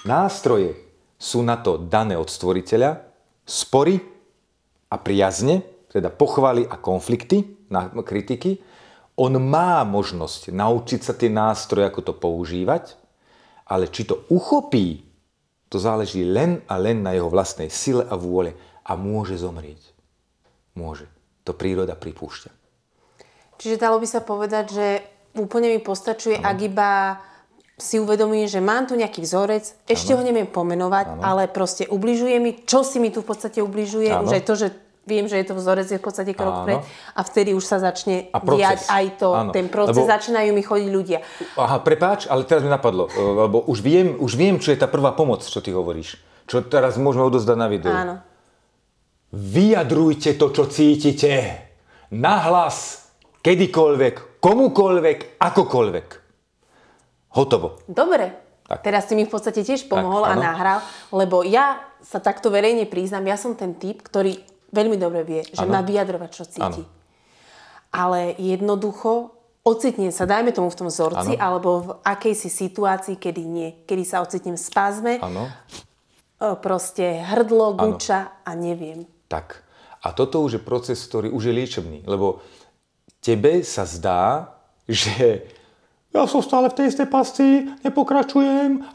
[0.02, 0.74] Nástroje
[1.14, 3.06] sú na to dané od stvoriteľa.
[3.46, 4.02] Spory
[4.90, 5.62] a priazne,
[5.94, 8.58] teda pochvaly a konflikty, na kritiky.
[9.14, 12.98] On má možnosť naučiť sa tie nástroje, ako to používať,
[13.68, 15.00] ale či to uchopí,
[15.72, 18.54] to záleží len a len na jeho vlastnej sile a vôle
[18.84, 19.80] a môže zomrieť.
[20.76, 21.08] Môže.
[21.44, 22.50] To príroda pripúšťa.
[23.58, 24.86] Čiže dalo by sa povedať, že
[25.38, 26.46] úplne mi postačuje, ano.
[26.50, 26.90] ak iba
[27.74, 30.22] si uvedomím, že mám tu nejaký vzorec, ešte ano.
[30.22, 31.20] ho neviem pomenovať, ano.
[31.26, 34.30] ale proste ubližuje mi, čo si mi tu v podstate ubližuje, ano.
[34.30, 34.68] už aj to, že
[35.04, 36.80] viem, že je to vzorec, je v podstate krok pred
[37.12, 39.52] a vtedy už sa začne diať aj to, Áno.
[39.52, 40.12] ten proces, lebo...
[40.12, 41.18] začínajú mi chodiť ľudia.
[41.60, 44.88] Aha, prepáč, ale teraz mi napadlo, e, lebo už viem, už viem, čo je tá
[44.88, 46.16] prvá pomoc, čo ty hovoríš.
[46.44, 47.92] Čo teraz môžeme odozdať na videu.
[47.92, 48.20] Áno.
[49.32, 51.32] Vyjadrujte to, čo cítite.
[52.14, 53.08] Nahlas,
[53.40, 56.06] kedykoľvek, komukoľvek, akokoľvek.
[57.34, 57.82] Hotovo.
[57.90, 58.44] Dobre.
[58.64, 58.80] Tak.
[58.80, 60.78] Teraz si mi v podstate tiež pomohol tak, a nahral,
[61.12, 64.40] lebo ja sa takto verejne priznám, ja som ten typ, ktorý
[64.74, 65.78] veľmi dobre vie, že ano.
[65.78, 66.82] má vyjadrovať, čo cíti.
[66.82, 66.90] Ano.
[67.94, 69.30] Ale jednoducho
[69.62, 71.42] ocitnem sa, dajme tomu v tom vzorci, ano.
[71.46, 73.68] alebo v akejsi situácii, kedy nie.
[73.86, 75.46] Kedy sa ocitnem v spazme, ano.
[76.58, 79.66] proste hrdlo, guča a neviem tak.
[80.04, 82.44] A toto už je proces, ktorý už je liečebný, lebo
[83.18, 84.54] tebe sa zdá,
[84.86, 85.48] že
[86.14, 88.94] ja som stále v tej istej pasti, nepokračujem,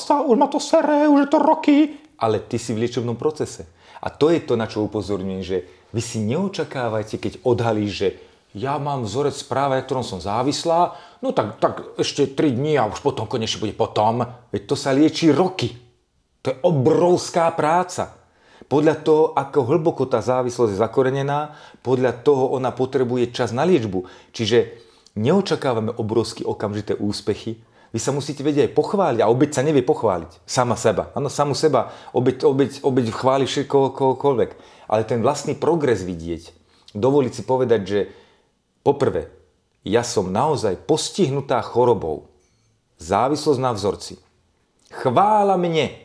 [0.00, 1.78] už ma to sere, už je to roky.
[2.16, 3.68] Ale ty si v liečebnom procese.
[4.06, 8.08] A to je to, na čo upozorňujem, že vy si neočakávajte, keď odhalíš, že
[8.54, 13.02] ja mám vzorec správa, ktorom som závislá, no tak, tak ešte 3 dní a už
[13.02, 14.24] potom konečne bude potom.
[14.54, 15.74] Veď to sa lieči roky.
[16.46, 18.14] To je obrovská práca.
[18.70, 21.52] Podľa toho, ako hlboko tá závislosť je zakorenená,
[21.82, 24.06] podľa toho ona potrebuje čas na liečbu.
[24.32, 24.78] Čiže
[25.18, 27.60] neočakávame obrovské okamžité úspechy.
[27.96, 30.44] Vy sa musíte vedieť aj pochváliť a obeď sa nevie pochváliť.
[30.44, 31.08] Sama seba.
[31.16, 31.96] Áno, samu seba.
[32.12, 34.50] Obeď, obeď, obeď chváli všetko, kohokoľvek.
[34.92, 36.52] Ale ten vlastný progres vidieť.
[36.92, 38.00] Dovoliť si povedať, že
[38.84, 39.32] poprvé,
[39.80, 42.28] ja som naozaj postihnutá chorobou.
[43.00, 44.20] Závislosť na vzorci.
[44.92, 45.96] Chvála mne.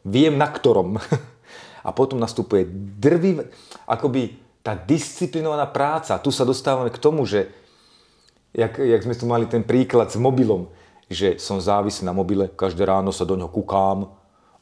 [0.00, 0.96] Viem na ktorom.
[1.84, 2.64] a potom nastupuje
[2.96, 3.44] drvivá,
[3.84, 6.16] akoby tá disciplinovaná práca.
[6.16, 7.52] Tu sa dostávame k tomu, že
[8.56, 10.72] jak, jak sme tu mali ten príklad s mobilom,
[11.08, 14.08] že som závislý na mobile, každé ráno sa do ňoho kúkám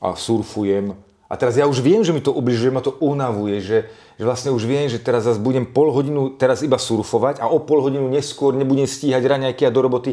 [0.02, 0.94] a surfujem.
[1.32, 3.88] A teraz ja už viem, že mi to ubližuje, ma to unavuje, že,
[4.20, 7.62] že vlastne už viem, že teraz zase budem pol hodinu teraz iba surfovať a o
[7.64, 10.12] pol hodinu neskôr nebudem stíhať raňajky a do roboty.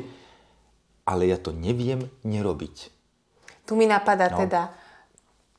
[1.04, 2.76] Ale ja to neviem nerobiť.
[3.68, 4.40] Tu mi napadá no.
[4.46, 4.72] teda,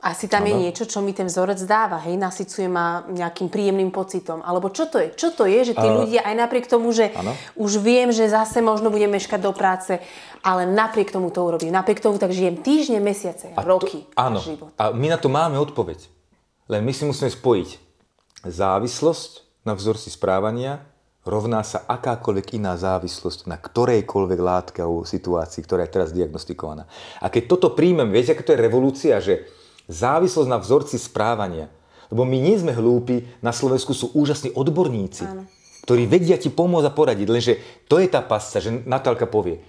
[0.01, 0.49] asi tam ano.
[0.49, 4.41] je niečo, čo mi ten vzorec dáva, hej, nasycuje ma nejakým príjemným pocitom.
[4.41, 5.13] Alebo čo to je?
[5.13, 7.37] Čo to je, že tí uh, ľudia aj napriek tomu, že ano.
[7.61, 10.01] už viem, že zase možno budem meškať do práce,
[10.41, 11.77] ale napriek tomu to urobím.
[11.77, 14.09] Napriek tomu tak žijem týždne, mesiace, a roky.
[14.17, 14.41] To, áno.
[14.41, 14.73] Život.
[14.81, 16.01] A my na to máme odpoveď.
[16.73, 17.69] Len my si musíme spojiť
[18.49, 20.81] závislosť na vzorci správania
[21.29, 26.89] rovná sa akákoľvek iná závislosť na ktorejkoľvek látke alebo situácii, ktorá je teraz diagnostikovaná.
[27.21, 29.45] A keď toto príjmem, viete, aká to je revolúcia, že
[29.91, 31.67] závislosť na vzorci správania.
[32.11, 35.47] Lebo my nie sme hlúpi, na Slovensku sú úžasní odborníci, Áno.
[35.87, 37.29] ktorí vedia ti pomôcť a poradiť.
[37.31, 37.55] Lenže
[37.87, 39.63] to je tá pasca, že Natálka povie,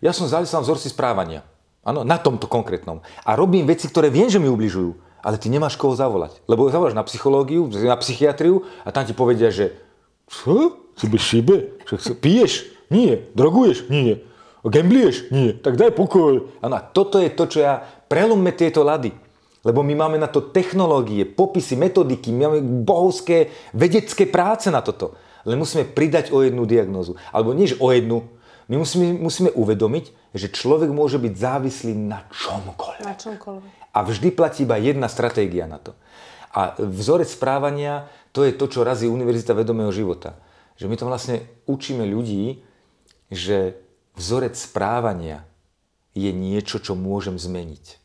[0.00, 1.44] ja som závislá na vzorci správania.
[1.84, 3.04] Áno, na tomto konkrétnom.
[3.24, 6.40] A robím veci, ktoré viem, že mi ubližujú, ale ty nemáš koho zavolať.
[6.48, 9.76] Lebo zavoláš na psychológiu, na psychiatriu a tam ti povedia, že
[10.28, 10.80] čo?
[10.96, 11.56] Si by šibe?
[12.20, 12.72] Piješ?
[12.88, 13.28] Nie.
[13.36, 13.92] Droguješ?
[13.92, 14.24] Nie.
[14.64, 15.28] Gamblieš?
[15.28, 15.52] Nie.
[15.52, 16.48] Tak daj pokoj.
[16.64, 19.12] Áno, toto je to, čo ja prelomme tieto lady.
[19.64, 25.16] Lebo my máme na to technológie, popisy, metodiky, my máme bohovské vedecké práce na toto.
[25.48, 27.16] Len musíme pridať o jednu diagnózu.
[27.32, 28.28] Alebo nie, o jednu.
[28.68, 33.08] My musíme, musíme uvedomiť, že človek môže byť závislý na čomkoľvek.
[33.08, 33.72] Na čomkoľvek.
[33.92, 35.96] A vždy platí iba jedna stratégia na to.
[36.52, 40.36] A vzorec správania, to je to, čo razí Univerzita vedomého života.
[40.76, 42.60] Že my to vlastne učíme ľudí,
[43.32, 43.80] že
[44.16, 45.44] vzorec správania
[46.12, 48.03] je niečo, čo môžem zmeniť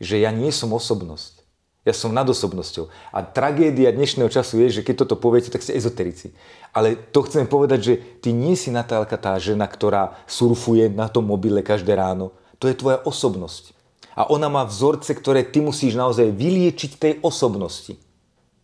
[0.00, 1.44] že ja nie som osobnosť.
[1.84, 2.88] Ja som nad osobnosťou.
[3.12, 6.32] A tragédia dnešného času je, že keď toto poviete, tak ste ezoterici.
[6.72, 11.28] Ale to chcem povedať, že ty nie si Natálka tá žena, ktorá surfuje na tom
[11.28, 12.32] mobile každé ráno.
[12.56, 13.76] To je tvoja osobnosť.
[14.16, 18.00] A ona má vzorce, ktoré ty musíš naozaj vyliečiť tej osobnosti.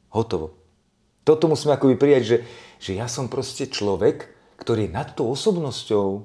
[0.09, 0.57] Hotovo.
[1.21, 2.37] Toto musíme akoby prijať, že,
[2.81, 6.25] že ja som proste človek, ktorý je nad tou osobnosťou.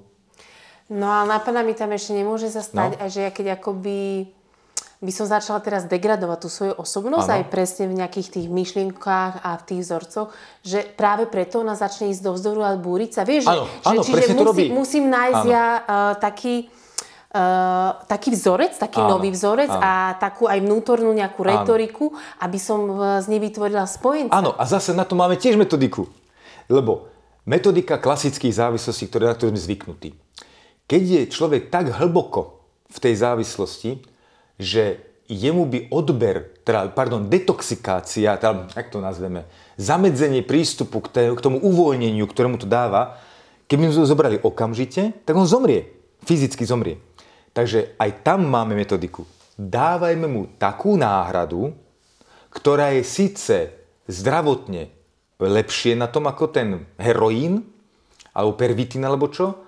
[0.95, 2.99] No a napadá mi tam ešte nemôže sa stať, no.
[3.01, 4.30] a že ja keď akoby
[5.04, 7.36] by som začala teraz degradovať tú svoju osobnosť ano.
[7.38, 10.32] aj presne v nejakých tých myšlienkách a v tých vzorcoch,
[10.64, 13.22] že práve preto ona začne ísť do vzdoru a búriť sa.
[13.28, 15.52] Vieš, ano, že, ano, čiže musí, musím nájsť ano.
[15.52, 16.72] ja uh, taký,
[17.36, 19.84] uh, taký vzorec, taký ano, nový vzorec ano.
[19.84, 22.80] a takú aj vnútornú nejakú retoriku, aby som
[23.20, 24.32] z nej vytvorila spojenca.
[24.32, 26.08] Áno, a zase na to máme tiež metodiku.
[26.72, 27.12] Lebo
[27.43, 30.10] metodika klasických závislostí, ktoré, na ktoré sme zvyknutí.
[30.86, 34.14] Keď je človek tak hlboko v tej závislosti,
[34.60, 41.22] že jemu by odber, teda, pardon, detoxikácia, teda, jak to nazveme, zamedzenie prístupu k, té,
[41.34, 43.18] k tomu uvoľneniu, ktorému to dáva,
[43.66, 45.89] keby sme to zobrali okamžite, tak on zomrie.
[46.26, 47.01] Fyzicky zomrie.
[47.53, 49.26] Takže aj tam máme metodiku.
[49.56, 51.74] Dávajme mu takú náhradu,
[52.51, 53.56] ktorá je síce
[54.06, 54.91] zdravotne
[55.39, 57.64] lepšie na tom ako ten heroín,
[58.36, 59.64] alebo pervitín, alebo čo,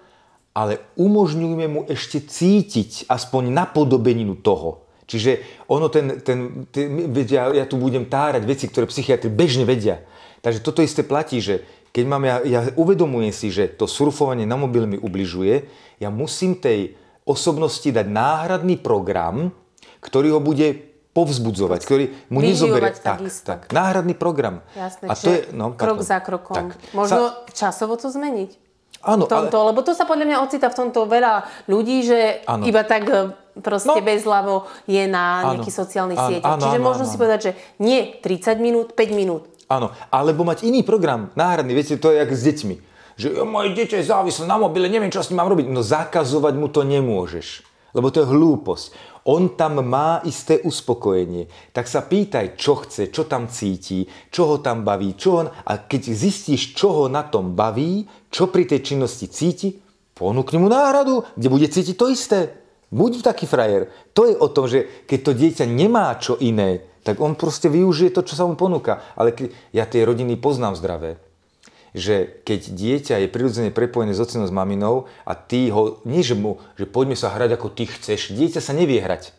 [0.57, 4.89] ale umožňujme mu ešte cítiť aspoň napodobeninu toho.
[5.05, 10.01] Čiže ono ten, ten, ten ja, ja tu budem tárať veci, ktoré psychiatri bežne vedia.
[10.41, 11.61] Takže toto isté platí, že
[11.93, 15.69] keď mám, ja, ja uvedomujem si, že to surfovanie na mobil mi ubližuje,
[16.01, 19.53] ja musím tej osobnosti dať náhradný program,
[20.01, 20.73] ktorý ho bude
[21.13, 22.93] povzbudzovať, ktorý mu nezoberie.
[22.97, 24.61] Tak, tak, náhradný program.
[24.73, 26.73] Jasne, a to je, no, krok za krokom.
[26.73, 26.93] Tak.
[26.93, 27.71] Možno Sa...
[27.71, 28.66] časovo to zmeniť.
[29.05, 29.67] Áno, tomto, ale...
[29.73, 32.63] lebo to sa podľa mňa ocita v tomto veľa ľudí, že ano.
[32.65, 33.31] iba tak e,
[33.61, 34.05] proste no.
[34.05, 34.55] bezľavo
[34.89, 36.57] je na nejakých sociálnych sieťach.
[36.57, 37.11] Čiže ano, možno ano.
[37.11, 39.49] si povedať, že nie 30 minút, 5 minút.
[39.67, 42.75] Áno, alebo mať iný program, náhradný, viete, to je jak s deťmi.
[43.17, 45.67] Že moje dieťa je závislé na mobile, neviem, čo s ním mám robiť.
[45.67, 48.93] No zakazovať mu to nemôžeš, lebo to je hlúposť
[49.27, 51.51] on tam má isté uspokojenie.
[51.75, 55.47] Tak sa pýtaj, čo chce, čo tam cíti, čo ho tam baví, čo on...
[55.51, 59.75] A keď zistíš, čo ho na tom baví, čo pri tej činnosti cíti,
[60.15, 62.39] ponúkni mu náhradu, kde bude cítiť to isté.
[62.87, 63.91] Buď taký frajer.
[64.15, 68.15] To je o tom, že keď to dieťa nemá čo iné, tak on proste využije
[68.15, 69.03] to, čo sa mu ponúka.
[69.19, 69.35] Ale
[69.75, 71.19] ja tie rodiny poznám zdravé.
[71.97, 76.37] Že keď dieťa je prirodzene prepojené s ocinom s maminou a ty ho, nie že
[76.37, 79.33] mu, že poďme sa hrať ako ty chceš, dieťa sa nevie hrať.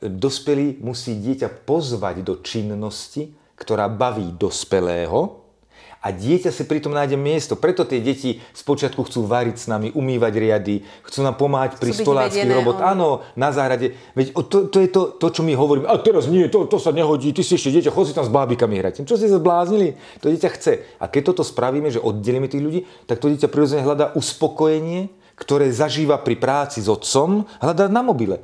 [0.00, 5.45] Dospelý musí dieťa pozvať do činnosti, ktorá baví dospelého,
[6.06, 7.58] a dieťa si pritom nájde miesto.
[7.58, 12.46] Preto tie deti spočiatku chcú variť s nami, umývať riady, chcú nám pomáhať pri stoláckých
[12.46, 12.78] robot.
[12.78, 12.94] On...
[12.94, 13.98] Áno, na záhrade.
[14.14, 15.90] Veď to, to je to, to, čo my hovoríme.
[15.90, 18.30] A teraz nie, to, to sa nehodí, ty si ešte dieťa, chod si tam s
[18.30, 19.02] bábikami hrať.
[19.02, 19.98] Čo si sa zbláznili?
[20.22, 20.86] To dieťa chce.
[21.02, 22.80] A keď toto spravíme, že oddelíme tých ľudí,
[23.10, 28.38] tak to dieťa prirodzene hľadá uspokojenie, ktoré zažíva pri práci s otcom, hľadá na mobile.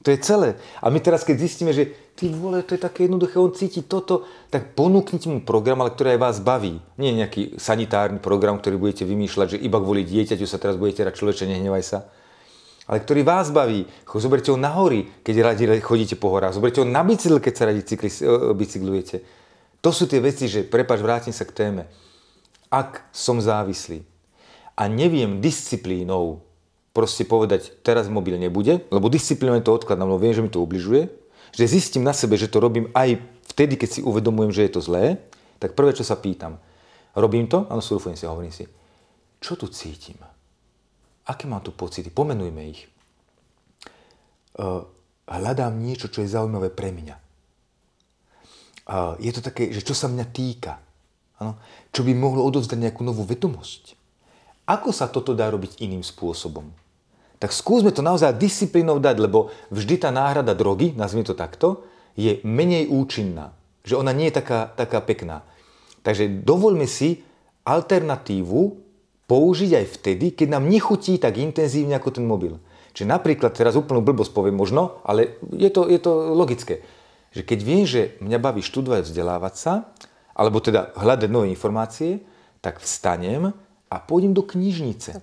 [0.00, 0.56] To je celé.
[0.80, 4.24] A my teraz, keď zistíme, že ty vole, to je také jednoduché, on cíti toto,
[4.48, 6.80] tak ponúknite mu program, ale ktorý aj vás baví.
[6.96, 11.20] Nie nejaký sanitárny program, ktorý budete vymýšľať, že iba kvôli dieťaťu sa teraz budete rať
[11.20, 11.98] človeče, nehnevaj sa.
[12.88, 13.84] Ale ktorý vás baví.
[14.08, 16.56] Zoberte ho na hory, keď radi chodíte po horách.
[16.56, 19.16] Zoberte ho na bicykel, keď sa radi cykli, e, bicyklujete.
[19.84, 21.82] To sú tie veci, že prepač, vrátim sa k téme.
[22.72, 24.02] Ak som závislý
[24.74, 26.49] a neviem disciplínou
[26.90, 31.06] proste povedať, teraz mobil nebude, lebo disciplinovane to odkladám, lebo viem, že mi to ubližuje,
[31.54, 33.18] že zistím na sebe, že to robím aj
[33.54, 35.18] vtedy, keď si uvedomujem, že je to zlé,
[35.62, 36.58] tak prvé, čo sa pýtam,
[37.14, 37.66] robím to?
[37.70, 38.66] Áno, surfujem si a hovorím si,
[39.42, 40.18] čo tu cítim?
[41.26, 42.10] Aké mám tu pocity?
[42.10, 42.90] Pomenujme ich.
[44.58, 44.82] Uh,
[45.30, 47.16] hľadám niečo, čo je zaujímavé pre mňa.
[49.22, 50.82] Je to také, že čo sa mňa týka.
[51.38, 51.54] Ano?
[51.94, 53.94] Čo by mohlo odovzdať nejakú novú vedomosť.
[54.66, 56.66] Ako sa toto dá robiť iným spôsobom?
[57.40, 62.36] Tak skúsme to naozaj disciplínou dať, lebo vždy tá náhrada drogy, nazvime to takto, je
[62.44, 63.56] menej účinná.
[63.80, 65.40] Že ona nie je taká, taká pekná.
[66.04, 67.24] Takže dovoľme si
[67.64, 68.60] alternatívu
[69.24, 72.60] použiť aj vtedy, keď nám nechutí tak intenzívne ako ten mobil.
[72.92, 76.84] Čiže napríklad, teraz úplnú blbosť poviem možno, ale je to, je to logické.
[77.32, 79.72] Že keď viem, že mňa baví študovať, vzdelávať sa,
[80.36, 82.20] alebo teda hľadať nové informácie,
[82.60, 83.54] tak vstanem,
[83.90, 85.18] a pôjdem do knižnice.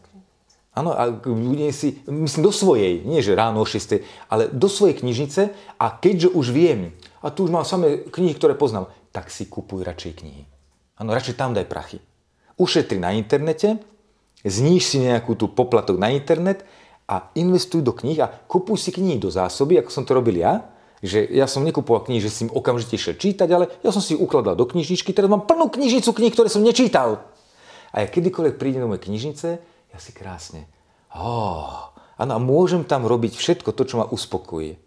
[0.77, 4.93] Áno, a budem si, myslím do svojej, nie že ráno o 6, ale do svojej
[5.01, 5.49] knižnice
[5.81, 9.81] a keďže už viem, a tu už mám samé knihy, ktoré poznám, tak si kupuj
[9.81, 10.45] radšej knihy.
[11.01, 11.97] Áno, radšej tam daj prachy.
[12.61, 13.81] Ušetri na internete,
[14.45, 16.61] zníž si nejakú tú poplatok na internet
[17.09, 20.61] a investuj do kníh a kupuj si knihy do zásoby, ako som to robil ja,
[21.01, 24.13] že ja som nekupoval knihy, že si im okamžite šiel čítať, ale ja som si
[24.13, 27.25] ukladal do knižničky, teraz mám plnú knižnicu kníh, ktoré som nečítal.
[27.93, 29.61] A ja kedykoľvek prídem do mojej knižnice,
[29.91, 30.67] ja si krásne,
[31.13, 34.77] oh, a môžem tam robiť všetko to, čo ma uspokojí.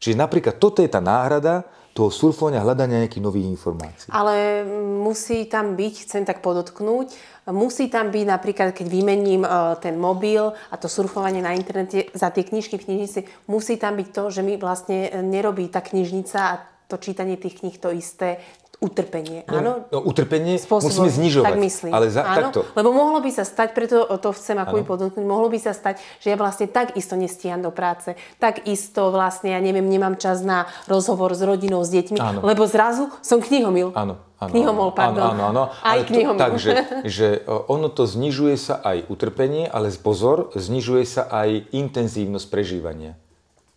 [0.00, 4.08] Čiže napríklad toto je tá náhrada toho surfovania, hľadania nejakých nových informácií.
[4.14, 4.64] Ale
[5.04, 7.12] musí tam byť, chcem tak podotknúť,
[7.52, 9.48] musí tam byť napríklad, keď vymením e,
[9.82, 13.20] ten mobil a to surfovanie na internete za tie knižky v knižnici,
[13.50, 16.54] musí tam byť to, že mi vlastne nerobí tá knižnica a
[16.86, 18.42] to čítanie tých kníh to isté,
[18.80, 19.44] utrpenie.
[19.44, 19.72] No, áno?
[19.92, 21.52] No, utrpenie Spôsobom, musíme znižovať.
[21.52, 21.92] Tak myslím.
[21.92, 22.60] Ale za, áno, takto.
[22.72, 26.32] Lebo mohlo by sa stať, preto to chcem ako podotknúť, mohlo by sa stať, že
[26.32, 30.64] ja vlastne tak isto nestíham do práce, tak isto vlastne, ja neviem, nemám čas na
[30.88, 32.40] rozhovor s rodinou, s deťmi, áno.
[32.40, 33.92] lebo zrazu som knihomil.
[33.92, 34.16] Áno.
[34.40, 35.36] Áno, knihomol, pardon.
[35.36, 35.84] Áno, áno, áno.
[35.84, 36.40] Aj knihomil.
[36.40, 37.44] Takže že
[37.76, 43.20] ono to znižuje sa aj utrpenie, ale pozor, znižuje sa aj intenzívnosť prežívania.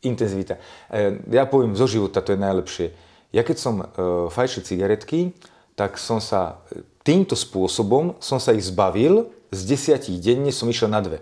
[0.07, 0.63] Intenzivita.
[0.87, 2.87] E, ja poviem zo života, to je najlepšie
[3.33, 3.85] ja keď som e,
[4.29, 5.33] fajčil cigaretky,
[5.73, 10.87] tak som sa e, týmto spôsobom som sa ich zbavil, z desiatich denne som išiel
[10.89, 11.19] na dve.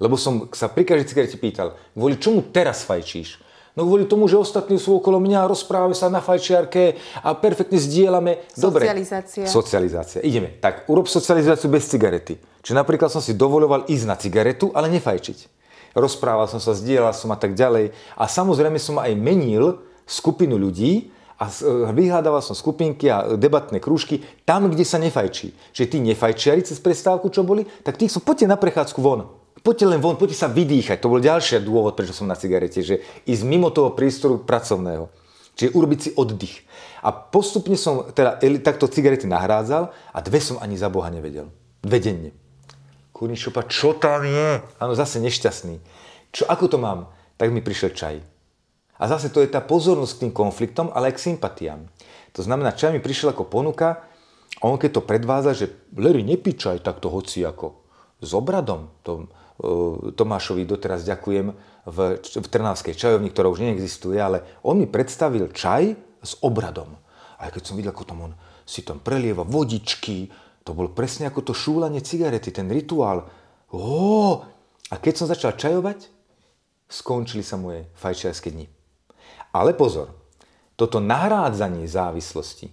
[0.00, 3.44] Lebo som sa pri každej cigarete pýtal, kvôli čomu teraz fajčíš?
[3.76, 8.40] No kvôli tomu, že ostatní sú okolo mňa, rozprávame sa na fajčiarke a perfektne zdieľame.
[8.56, 8.88] Dobre.
[8.88, 9.44] Socializácia.
[9.44, 10.20] Socializácia.
[10.24, 10.56] Ideme.
[10.56, 12.40] Tak urob socializáciu bez cigarety.
[12.64, 15.52] Čiže napríklad som si dovoloval ísť na cigaretu, ale nefajčiť.
[15.92, 17.92] Rozprával som sa, zdieľal som a tak ďalej.
[18.16, 19.76] A samozrejme som aj menil
[20.06, 25.52] skupinu ľudí a e, vyhľadával som skupinky a debatné krúžky tam, kde sa nefajčí.
[25.76, 29.28] Čiže tí nefajčiari cez prestávku, čo boli, tak tých som, poďte na prechádzku von.
[29.60, 31.02] Poďte len von, poďte sa vydýchať.
[31.02, 35.10] To bol ďalší dôvod, prečo som na cigarete, že ísť mimo toho priestoru pracovného.
[35.58, 36.62] Čiže urobiť si oddych.
[37.02, 41.50] A postupne som teda takto cigarety nahrádzal a dve som ani za Boha nevedel.
[41.82, 42.30] Dve denne.
[43.16, 44.60] Kurničopa, čo tam je?
[44.76, 45.80] Áno, zase nešťastný.
[46.30, 47.08] Čo, ako to mám?
[47.40, 48.35] Tak mi prišiel čaj.
[48.96, 51.80] A zase to je tá pozornosť k tým konfliktom, ale aj k sympatiám.
[52.36, 54.04] To znamená, čo mi prišiel ako ponuka,
[54.64, 55.66] on keď to predvádza, že
[55.96, 57.76] Larry, nepíčaj takto hoci ako
[58.20, 58.88] s obradom.
[59.04, 61.52] To, uh, Tomášovi doteraz ďakujem
[61.86, 65.92] v, v Trnavskej čajovni, ktorá už neexistuje, ale on mi predstavil čaj
[66.24, 66.96] s obradom.
[67.36, 68.32] A keď som videl, ako tam on
[68.66, 70.32] si tam prelieva vodičky,
[70.66, 73.28] to bolo presne ako to šúlanie cigarety, ten rituál.
[73.70, 74.42] Ó,
[74.90, 76.10] a keď som začal čajovať,
[76.90, 78.75] skončili sa moje fajčiarske dni.
[79.56, 80.12] Ale pozor,
[80.76, 82.68] toto nahrádzanie závislosti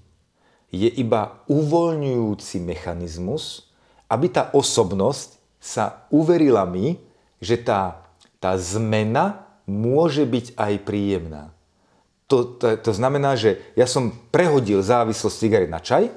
[0.73, 3.71] je iba uvoľňujúci mechanizmus,
[4.11, 6.99] aby tá osobnosť sa uverila mi,
[7.39, 8.03] že tá,
[8.43, 11.55] tá zmena môže byť aj príjemná.
[12.27, 16.11] To, to, to znamená, že ja som prehodil závislosť cigaret na čaj,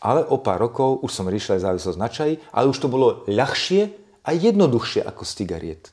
[0.00, 3.92] ale o pár rokov už som riešil závislosť na čaji, ale už to bolo ľahšie
[4.24, 5.84] a jednoduchšie ako z cigariet.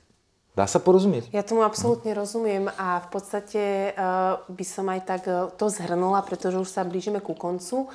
[0.57, 1.29] Dá sa porozumieť?
[1.29, 6.25] Ja tomu absolútne rozumiem a v podstate uh, by som aj tak uh, to zhrnula,
[6.25, 7.85] pretože už sa blížime ku koncu.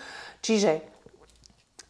[0.47, 0.79] Čiže,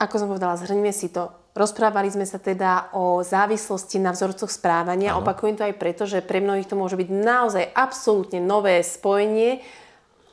[0.00, 1.28] ako som povedala, zhrníme si to.
[1.52, 5.12] Rozprávali sme sa teda o závislosti na vzorcoch správania.
[5.12, 5.20] Ano.
[5.20, 9.60] Opakujem to aj preto, že pre mnohých to môže byť naozaj absolútne nové spojenie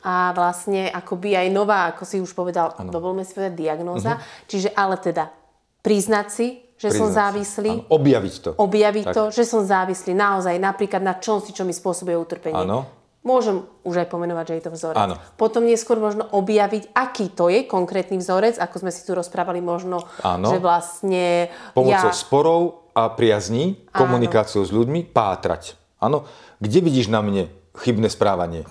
[0.07, 4.15] a vlastne akoby aj nová, ako si už povedal, dovolme si povedať, diagnóza.
[4.15, 4.47] Uh-huh.
[4.47, 5.35] Čiže ale teda
[5.83, 6.47] priznať si,
[6.80, 7.71] že priznať som závislý.
[7.84, 7.91] Ano.
[7.91, 8.49] Objaviť to.
[8.55, 9.15] Objaviť tak.
[9.15, 12.55] to, že som závislý naozaj napríklad na čom si, čo mi spôsobuje utrpenie.
[12.55, 12.88] Áno.
[13.19, 14.95] Môžem už aj pomenovať, že je to vzorec.
[14.95, 15.19] Áno.
[15.36, 20.07] Potom neskôr možno objaviť, aký to je konkrétny vzorec, ako sme si tu rozprávali možno,
[20.23, 20.47] Áno.
[20.47, 21.51] že vlastne...
[21.75, 22.15] Pomocou ja...
[22.15, 25.75] sporov a priazní, komunikáciou s ľuďmi, pátrať.
[25.99, 26.23] Áno.
[26.63, 28.63] Kde vidíš na mne chybné správanie?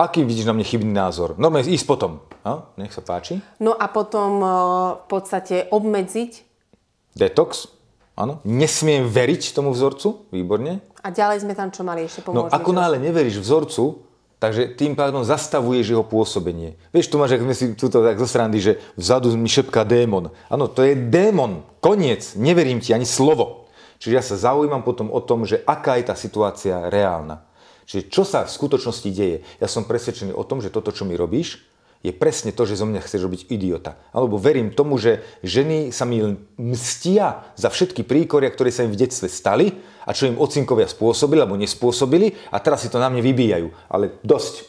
[0.00, 1.36] Aký vidíš na mne chybný názor?
[1.36, 2.24] Normálne ísť potom.
[2.40, 3.38] No, nech sa páči.
[3.60, 4.48] No a potom e,
[5.00, 6.53] v podstate obmedziť.
[7.14, 7.70] Detox.
[8.14, 8.38] Áno.
[8.46, 10.30] Nesmiem veriť tomu vzorcu.
[10.30, 10.82] Výborne.
[11.02, 12.50] A ďalej sme tam čo mali ešte pomôcť.
[12.50, 14.06] No ako náhle neveríš vzorcu,
[14.38, 16.78] takže tým pádom zastavuješ jeho pôsobenie.
[16.94, 20.30] Vieš, tu máš, ak sme si tuto tak zo srandy, že vzadu mi šepká démon.
[20.46, 21.66] Áno, to je démon.
[21.82, 22.38] Koniec.
[22.38, 23.66] Neverím ti ani slovo.
[23.98, 27.46] Čiže ja sa zaujímam potom o tom, že aká je tá situácia reálna.
[27.84, 29.44] Čiže čo sa v skutočnosti deje?
[29.60, 31.60] Ja som presvedčený o tom, že toto, čo mi robíš,
[32.04, 33.96] je presne to, že zo mňa chceš robiť idiota.
[34.12, 36.20] Alebo verím tomu, že ženy sa mi
[36.60, 39.72] mstia za všetky príkoria, ktoré sa im v detstve stali
[40.04, 43.72] a čo im ocinkovia spôsobili alebo nespôsobili a teraz si to na mne vybíjajú.
[43.88, 44.68] Ale dosť.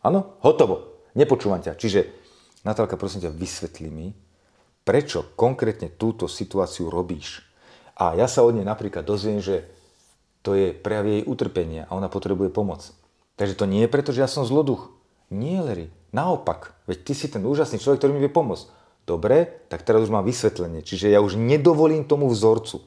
[0.00, 0.40] Áno?
[0.40, 1.04] Hotovo.
[1.12, 1.76] Nepočúvam ťa.
[1.76, 2.00] Čiže,
[2.64, 4.08] Natálka, prosím ťa, vysvetli mi,
[4.80, 7.44] prečo konkrétne túto situáciu robíš.
[8.00, 9.68] A ja sa od nej napríklad dozviem, že
[10.40, 12.88] to je prejav jej utrpenia a ona potrebuje pomoc.
[13.36, 14.88] Takže to nie je preto, že ja som zloduch.
[15.28, 15.92] Nie, Larry.
[16.10, 16.74] Naopak.
[16.90, 18.66] Veď ty si ten úžasný človek, ktorý mi vie pomôcť.
[19.06, 20.82] Dobre, tak teraz už mám vysvetlenie.
[20.82, 22.82] Čiže ja už nedovolím tomu vzorcu,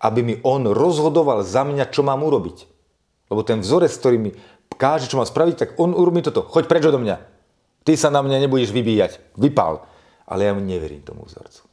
[0.00, 2.68] aby mi on rozhodoval za mňa, čo mám urobiť.
[3.32, 4.30] Lebo ten vzorec, ktorý mi
[4.76, 6.44] káže, čo mám spraviť, tak on urobí toto.
[6.44, 7.16] Choď preč do mňa.
[7.82, 9.36] Ty sa na mňa nebudeš vybíjať.
[9.36, 9.84] Vypál.
[10.26, 11.64] Ale ja mu neverím tomu vzorcu.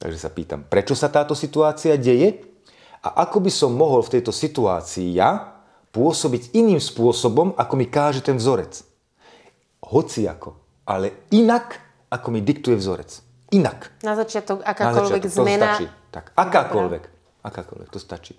[0.00, 2.44] Takže sa pýtam, prečo sa táto situácia deje?
[3.04, 5.60] A ako by som mohol v tejto situácii ja
[5.92, 8.93] pôsobiť iným spôsobom, ako mi káže ten vzorec.
[9.84, 11.76] Hoci ako, ale inak,
[12.08, 13.20] ako mi diktuje vzorec.
[13.52, 14.00] Inak.
[14.00, 15.60] Na začiatok akákoľvek Na začiatok, zmena.
[15.60, 15.86] To stačí.
[16.10, 17.02] Tak, akákoľvek.
[17.44, 18.34] Akákoľvek, to stačí.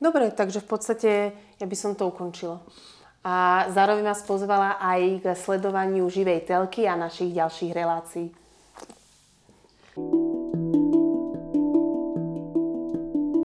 [0.00, 1.10] Dobre, takže v podstate
[1.60, 2.64] ja by som to ukončila.
[3.20, 8.32] A zároveň vás pozvala aj k sledovaniu živej telky a našich ďalších relácií.